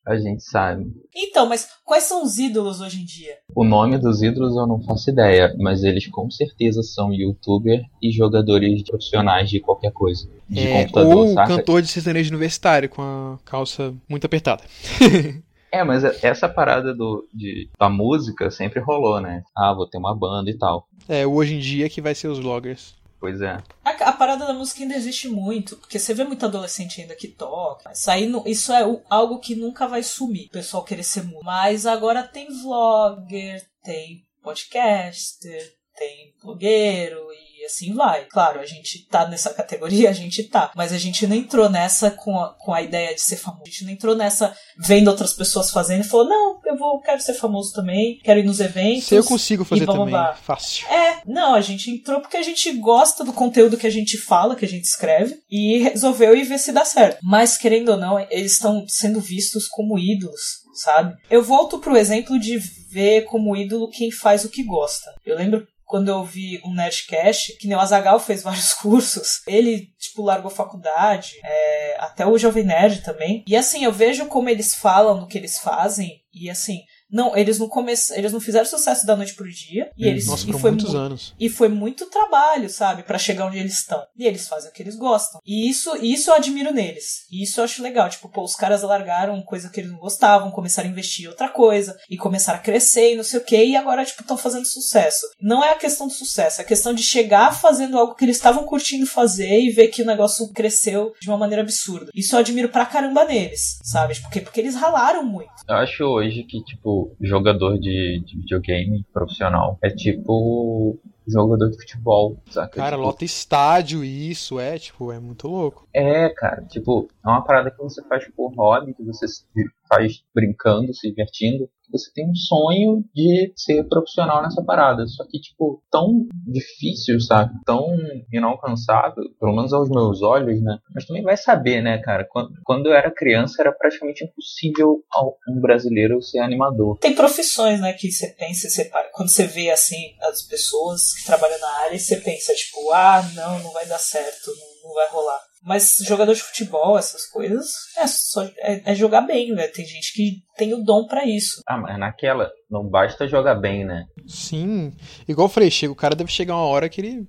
[0.07, 0.93] A gente sabe.
[1.17, 3.39] Então, mas quais são os ídolos hoje em dia?
[3.55, 8.13] O nome dos ídolos eu não faço ideia, mas eles com certeza são youtuber e
[8.13, 10.29] jogadores profissionais de qualquer coisa.
[10.47, 11.57] De é, computador, ou saca?
[11.57, 14.63] cantor de sertanejo universitário com a calça muito apertada.
[15.75, 19.43] É, mas essa parada do, de, da música sempre rolou, né?
[19.57, 20.87] Ah, vou ter uma banda e tal.
[21.09, 22.95] É, hoje em dia que vai ser os vloggers.
[23.19, 23.57] Pois é.
[23.85, 27.29] A, a, parada da música ainda existe muito, porque você vê muito adolescente ainda que
[27.29, 27.91] toca.
[27.93, 31.45] Isso, aí, isso é algo que nunca vai sumir, o pessoal querer ser músico.
[31.45, 38.27] Mas agora tem vlogger, tem podcaster, tem blogueiro e assim vai.
[38.27, 40.71] Claro, a gente tá nessa categoria, a gente tá.
[40.75, 43.63] Mas a gente não entrou nessa com a, com a ideia de ser famoso.
[43.63, 47.21] A gente não entrou nessa vendo outras pessoas fazendo e falou: não, eu vou, quero
[47.21, 49.05] ser famoso também, quero ir nos eventos.
[49.05, 50.35] Se eu consigo fazer também, lá.
[50.35, 50.87] fácil.
[50.89, 54.57] É, não, a gente entrou porque a gente gosta do conteúdo que a gente fala,
[54.57, 57.19] que a gente escreve, e resolveu ir ver se dá certo.
[57.23, 61.17] Mas, querendo ou não, eles estão sendo vistos como ídolos sabe?
[61.31, 62.59] Eu volto pro exemplo de
[62.91, 65.15] ver como ídolo quem faz o que gosta.
[65.25, 69.93] Eu lembro quando eu vi um Nerdcast, que nem o Azagal fez vários cursos, ele,
[69.99, 73.45] tipo, largou faculdade, é, até o Jovem Nerd também.
[73.47, 76.81] E assim, eu vejo como eles falam no que eles fazem, e assim,
[77.15, 79.89] não, eles não começaram, eles não fizeram sucesso da noite pro dia.
[79.97, 81.33] E hum, eles Nossa, e foi muitos anos.
[81.39, 84.05] E foi muito trabalho, sabe, para chegar onde eles estão.
[84.19, 85.41] E eles fazem o que eles gostam.
[85.47, 87.25] E isso, isso eu admiro neles.
[87.31, 90.51] E isso eu acho legal, tipo, pô, os caras largaram coisa que eles não gostavam,
[90.51, 93.65] começaram a investir em outra coisa e começaram a crescer e não sei o quê,
[93.65, 95.25] e agora tipo estão fazendo sucesso.
[95.41, 98.37] Não é a questão do sucesso, é a questão de chegar fazendo algo que eles
[98.37, 102.11] estavam curtindo fazer e ver que o negócio cresceu de uma maneira absurda.
[102.13, 104.19] Isso eu admiro pra caramba neles, sabe?
[104.21, 105.53] Porque porque eles ralaram muito.
[105.69, 109.79] Eu acho hoje que tipo jogador de, de videogame profissional.
[109.83, 112.77] É tipo jogador de futebol, saca?
[112.77, 115.87] Cara, Tipo, lota estádio e isso, é, tipo, é muito louco.
[115.93, 119.45] É, cara, tipo, é uma parada que você faz por hobby, que você se-
[119.89, 121.69] faz brincando, se divertindo.
[121.85, 125.07] que Você tem um sonho de ser profissional nessa parada.
[125.07, 127.53] Só que, tipo, tão difícil, sabe?
[127.67, 127.87] Tão
[128.33, 130.79] inalcançável, pelo menos aos meus olhos, né?
[130.95, 132.27] Mas também vai saber, né, cara?
[132.31, 135.03] Quando, quando eu era criança, era praticamente impossível
[135.49, 136.99] um brasileiro ser animador.
[136.99, 141.25] Tem profissões, né, que você pensa, você, para- quando você vê, assim, as pessoas que
[141.25, 145.09] trabalham na área, você pensa, tipo, ah, não, não vai dar certo, não, não vai
[145.09, 145.41] rolar.
[145.63, 149.67] Mas jogador de futebol, essas coisas, é, só, é, é jogar bem, né?
[149.69, 151.63] Tem gente que tem o dom pra isso.
[151.67, 154.05] Ah, mas naquela, não basta jogar bem, né?
[154.27, 154.93] Sim.
[155.27, 157.27] Igual eu falei, chega, o cara deve chegar uma hora que ele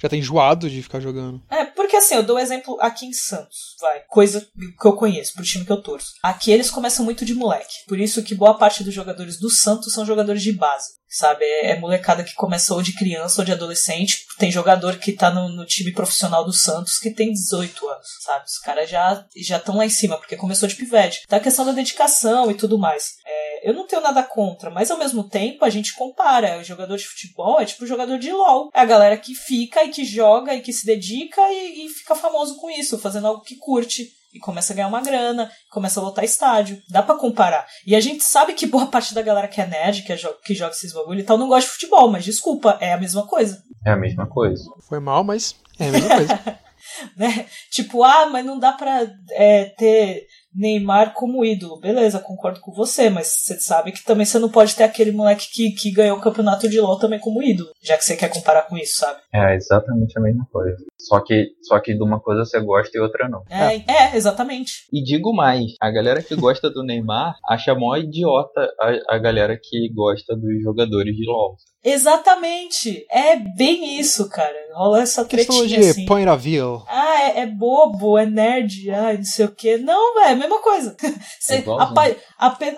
[0.00, 1.42] já tá enjoado de ficar jogando.
[1.50, 4.00] É, porque assim, eu dou um exemplo aqui em Santos, vai.
[4.08, 4.40] Coisa
[4.80, 6.12] que eu conheço, pro time que eu torço.
[6.22, 7.74] Aqui eles começam muito de moleque.
[7.86, 10.99] Por isso que boa parte dos jogadores do Santos são jogadores de base.
[11.10, 11.44] Sabe?
[11.44, 14.26] É, é molecada que começa ou de criança ou de adolescente.
[14.38, 18.44] Tem jogador que tá no, no time profissional do Santos que tem 18 anos, sabe?
[18.44, 21.22] Os caras já já estão lá em cima, porque começou de pivete.
[21.26, 23.16] Tá a questão da dedicação e tudo mais.
[23.26, 26.58] É, eu não tenho nada contra, mas ao mesmo tempo a gente compara.
[26.58, 28.70] O jogador de futebol é tipo o jogador de LOL.
[28.72, 32.14] É a galera que fica e que joga e que se dedica e, e fica
[32.14, 34.19] famoso com isso, fazendo algo que curte.
[34.32, 36.80] E começa a ganhar uma grana, começa a lotar estádio.
[36.88, 37.66] Dá pra comparar.
[37.86, 40.36] E a gente sabe que boa parte da galera que é nerd, que, é jo-
[40.44, 43.26] que joga esses bagulho e tal, não gosta de futebol, mas desculpa, é a mesma
[43.26, 43.62] coisa.
[43.84, 44.62] É a mesma coisa.
[44.88, 46.58] Foi mal, mas é a mesma coisa.
[47.16, 47.46] né?
[47.70, 51.80] Tipo, ah, mas não dá pra é, ter Neymar como ídolo.
[51.80, 55.48] Beleza, concordo com você, mas você sabe que também você não pode ter aquele moleque
[55.52, 58.62] que, que ganhou o campeonato de LoL também como ídolo, já que você quer comparar
[58.62, 59.20] com isso, sabe?
[59.32, 60.76] É exatamente a mesma coisa.
[60.98, 63.42] Só que, só que de uma coisa você gosta e outra não.
[63.48, 64.86] É, é exatamente.
[64.92, 69.58] E digo mais, a galera que gosta do Neymar acha mó idiota a, a galera
[69.60, 71.56] que gosta dos jogadores de LoL.
[71.84, 73.06] Exatamente.
[73.10, 74.54] É bem isso, cara.
[74.74, 76.06] Rola essa tretinha de assim.
[76.06, 76.82] point of view.
[76.88, 79.76] Ah, é, é bobo, é nerd, ah, não sei o que.
[79.78, 80.96] Não, velho, é a mesma coisa.
[81.40, 81.90] Cê- igualzinho.
[81.90, 82.16] a pa-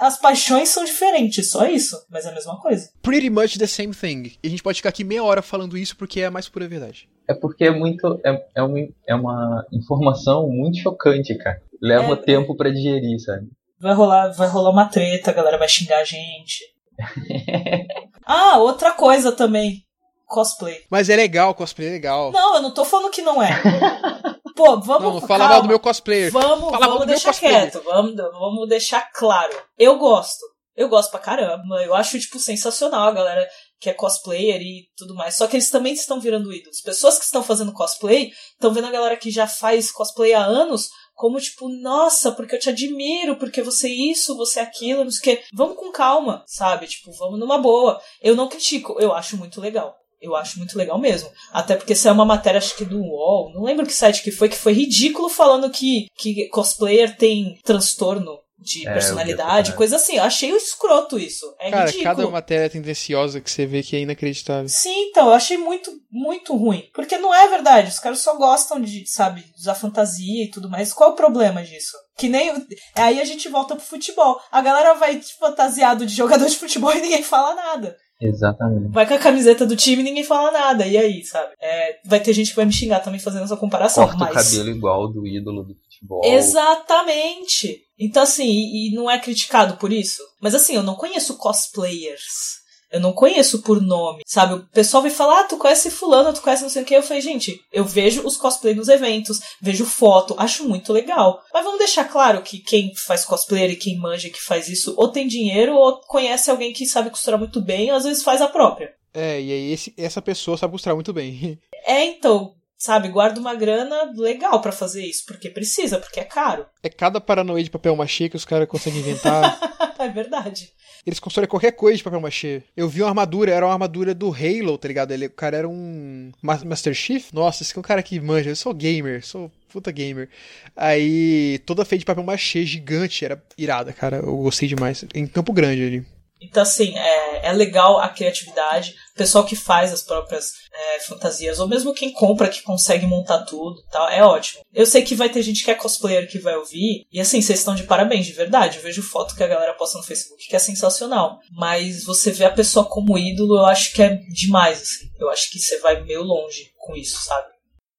[0.00, 1.96] a as paixões são diferentes, só isso.
[2.10, 2.88] Mas é a mesma coisa.
[3.02, 4.32] Pretty much the same thing.
[4.42, 6.68] E a gente pode ficar aqui meia hora falando isso porque é a mais pura
[6.68, 7.08] verdade.
[7.28, 8.20] É porque é muito.
[8.24, 8.78] É, é, uma,
[9.08, 11.60] é uma informação muito chocante, cara.
[11.80, 12.16] Leva É.
[12.16, 13.46] tempo pra digerir, sabe?
[13.80, 16.60] Vai rolar, vai rolar uma treta, a galera vai xingar a gente.
[18.24, 19.84] ah, outra coisa também.
[20.26, 20.84] Cosplay.
[20.90, 22.32] Mas é legal, cosplay é legal.
[22.32, 23.50] Não, eu não tô falando que não é.
[24.56, 25.02] Pô, vamos.
[25.02, 25.54] Não, não fala calma.
[25.54, 26.30] mal do meu cosplayer.
[26.30, 29.52] Vamos, Fala vamos deixar quieto, vamos, vamos deixar claro.
[29.78, 30.40] Eu gosto.
[30.74, 31.82] Eu gosto pra caramba.
[31.82, 33.46] Eu acho, tipo, sensacional a galera
[33.78, 35.34] que é cosplayer e tudo mais.
[35.34, 36.80] Só que eles também estão virando ídolos.
[36.80, 40.88] Pessoas que estão fazendo cosplay estão vendo a galera que já faz cosplay há anos
[41.14, 45.10] como, tipo, nossa, porque eu te admiro, porque você é isso, você é aquilo, não
[45.10, 45.44] sei o quê.
[45.52, 46.86] Vamos com calma, sabe?
[46.86, 48.00] Tipo, vamos numa boa.
[48.20, 49.96] Eu não critico, eu acho muito legal.
[50.20, 51.28] Eu acho muito legal mesmo.
[51.52, 54.48] Até porque saiu uma matéria, acho que do UOL, não lembro que site que foi,
[54.48, 60.16] que foi ridículo falando que, que cosplayer tem transtorno de É, personalidade, coisa assim.
[60.16, 61.44] Eu achei escroto isso.
[61.58, 62.04] É Cara, ridículo.
[62.16, 64.68] cada matéria tendenciosa que você vê que é inacreditável.
[64.68, 66.84] Sim, então, eu achei muito, muito ruim.
[66.94, 67.88] Porque não é verdade.
[67.88, 70.92] Os caras só gostam de, sabe, usar fantasia e tudo mais.
[70.92, 71.96] Qual é o problema disso?
[72.16, 72.50] Que nem.
[72.52, 74.38] o- Aí a gente volta pro futebol.
[74.50, 77.96] A galera vai de fantasiado de jogador de futebol e ninguém fala nada.
[78.20, 78.92] Exatamente.
[78.92, 80.86] Vai com a camiseta do time e ninguém fala nada.
[80.86, 81.52] E aí, sabe?
[81.60, 84.04] É, vai ter gente que vai me xingar também fazendo essa comparação.
[84.06, 84.48] Corta o mas...
[84.50, 86.20] cabelo igual do ídolo do futebol.
[86.24, 87.80] Exatamente.
[87.98, 90.22] Então, assim, e, e não é criticado por isso.
[90.40, 92.60] Mas assim, eu não conheço cosplayers.
[92.90, 94.52] Eu não conheço por nome, sabe?
[94.52, 96.94] O pessoal vai falar, ah, tu conhece fulano, tu conhece não sei o que.
[96.94, 101.40] Eu falei, gente, eu vejo os cosplay nos eventos, vejo foto, acho muito legal.
[101.54, 105.08] Mas vamos deixar claro que quem faz cosplayer e quem manja que faz isso, ou
[105.08, 108.48] tem dinheiro, ou conhece alguém que sabe costurar muito bem, ou às vezes faz a
[108.48, 108.92] própria.
[109.14, 111.58] É, e aí esse- essa pessoa sabe costurar muito bem.
[111.84, 112.52] É, então,
[112.82, 116.66] sabe, guarda uma grana legal pra fazer isso, porque precisa, porque é caro.
[116.82, 119.58] É cada paranoia de papel machê que os caras conseguem inventar.
[119.98, 120.70] é verdade.
[121.06, 122.62] Eles constroem qualquer coisa de papel machê.
[122.76, 125.10] Eu vi uma armadura, era uma armadura do Halo, tá ligado?
[125.12, 127.32] Ele, o cara era um Ma- Master Chief.
[127.32, 128.50] Nossa, esse é um cara que manja.
[128.50, 130.28] Eu sou gamer, sou puta gamer.
[130.76, 134.18] Aí, toda feita de papel machê, gigante, era irada, cara.
[134.18, 135.04] Eu gostei demais.
[135.14, 136.06] Em Campo Grande ali.
[136.40, 141.68] Então, assim, é, é legal a criatividade, pessoal que faz as próprias é, fantasias, ou
[141.68, 144.62] mesmo quem compra, que consegue montar tudo tal, é ótimo.
[144.72, 147.58] Eu sei que vai ter gente que é cosplayer que vai ouvir, e assim, vocês
[147.58, 148.78] estão de parabéns, de verdade.
[148.78, 151.38] Eu vejo foto que a galera posta no Facebook, que é sensacional.
[151.52, 155.10] Mas você vê a pessoa como ídolo, eu acho que é demais, assim.
[155.18, 157.52] Eu acho que você vai meio longe com isso, sabe?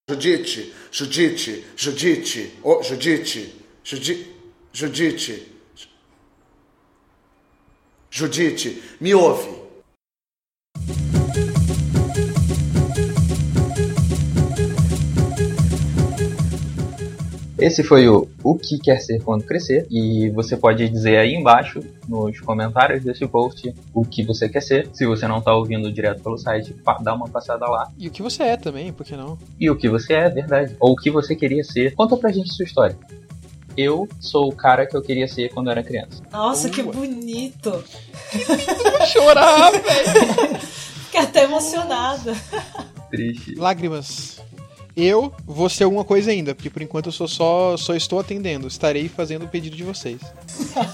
[0.09, 4.35] Judite, Judite, Judite, oh, Judite, Judite,
[4.73, 5.53] Judite.
[8.11, 9.62] Judite, me ouve.
[17.63, 19.87] Esse foi o O que quer ser quando crescer.
[19.89, 24.89] E você pode dizer aí embaixo, nos comentários desse post, o que você quer ser.
[24.91, 27.89] Se você não tá ouvindo direto pelo site, dá uma passada lá.
[27.97, 29.37] E o que você é também, por que não?
[29.57, 30.75] E o que você é, verdade.
[30.77, 31.95] Ou o que você queria ser.
[31.95, 32.97] Conta pra gente sua história.
[33.77, 36.21] Eu sou o cara que eu queria ser quando eu era criança.
[36.33, 36.91] Nossa, que Ué.
[36.91, 37.71] bonito.
[37.71, 40.59] Vou chorar, velho!
[41.05, 42.35] Fiquei até emocionada.
[43.09, 43.55] Triste.
[43.55, 44.41] Lágrimas.
[44.95, 48.67] Eu vou ser alguma coisa ainda, porque por enquanto eu sou só, só estou atendendo.
[48.67, 50.21] Estarei fazendo o pedido de vocês.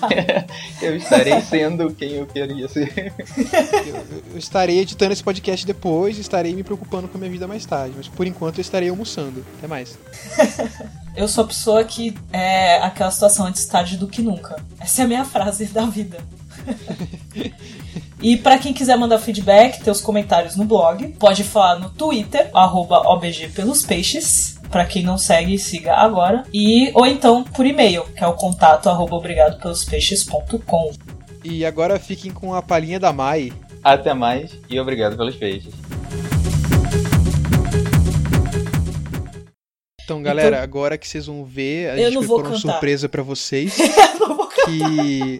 [0.82, 3.14] Eu estarei sendo quem eu queria ser.
[3.86, 7.47] Eu, eu estarei editando esse podcast depois e estarei me preocupando com a minha vida
[7.47, 7.93] mais tarde.
[7.97, 9.45] Mas por enquanto eu estarei almoçando.
[9.58, 9.97] Até mais.
[11.16, 14.64] Eu sou a pessoa que é aquela situação antes tarde do que nunca.
[14.80, 16.24] Essa é a minha frase da vida.
[18.22, 22.49] e pra quem quiser mandar feedback, ter os comentários no blog, pode falar no Twitter,
[22.53, 24.57] arroba OBG pelos peixes.
[24.69, 26.44] Pra quem não segue, siga agora.
[26.53, 30.91] E, ou então por e-mail, que é o contato arroba obrigado pelos peixes.com.
[31.44, 33.52] E agora fiquem com a palhinha da Mai.
[33.84, 35.73] Até mais e obrigado pelos peixes.
[40.03, 43.77] Então, galera, agora que vocês vão ver, a Eu gente preparou uma surpresa pra vocês.
[44.19, 44.65] Não vou cantar.
[44.65, 45.39] Que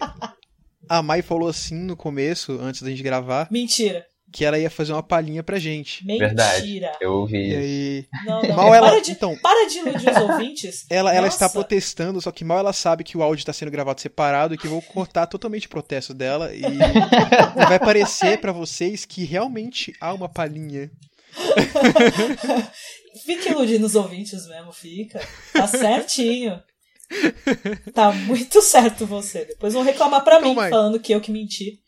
[0.90, 4.04] a Mai falou assim no começo, antes da gente gravar, Mentira.
[4.32, 6.04] que ela ia fazer uma palhinha pra gente.
[6.04, 6.26] Mentira.
[6.28, 6.82] Verdade.
[7.00, 8.06] Eu ouvi E aí.
[8.26, 8.56] Não, não.
[8.56, 8.90] Mal ela.
[8.90, 10.86] para, de, Então, para de iludir os ouvintes.
[10.90, 14.00] ela, ela está protestando, só que mal ela sabe que o áudio está sendo gravado
[14.00, 16.78] separado e que eu vou cortar totalmente o protesto dela e, e
[17.68, 20.90] vai parecer pra vocês que realmente há uma palhinha.
[23.24, 25.20] Fica iludindo os ouvintes mesmo, fica.
[25.52, 26.60] Tá certinho.
[27.92, 29.44] Tá muito certo você.
[29.44, 31.80] Depois vão reclamar pra Então, mim, falando que eu que menti.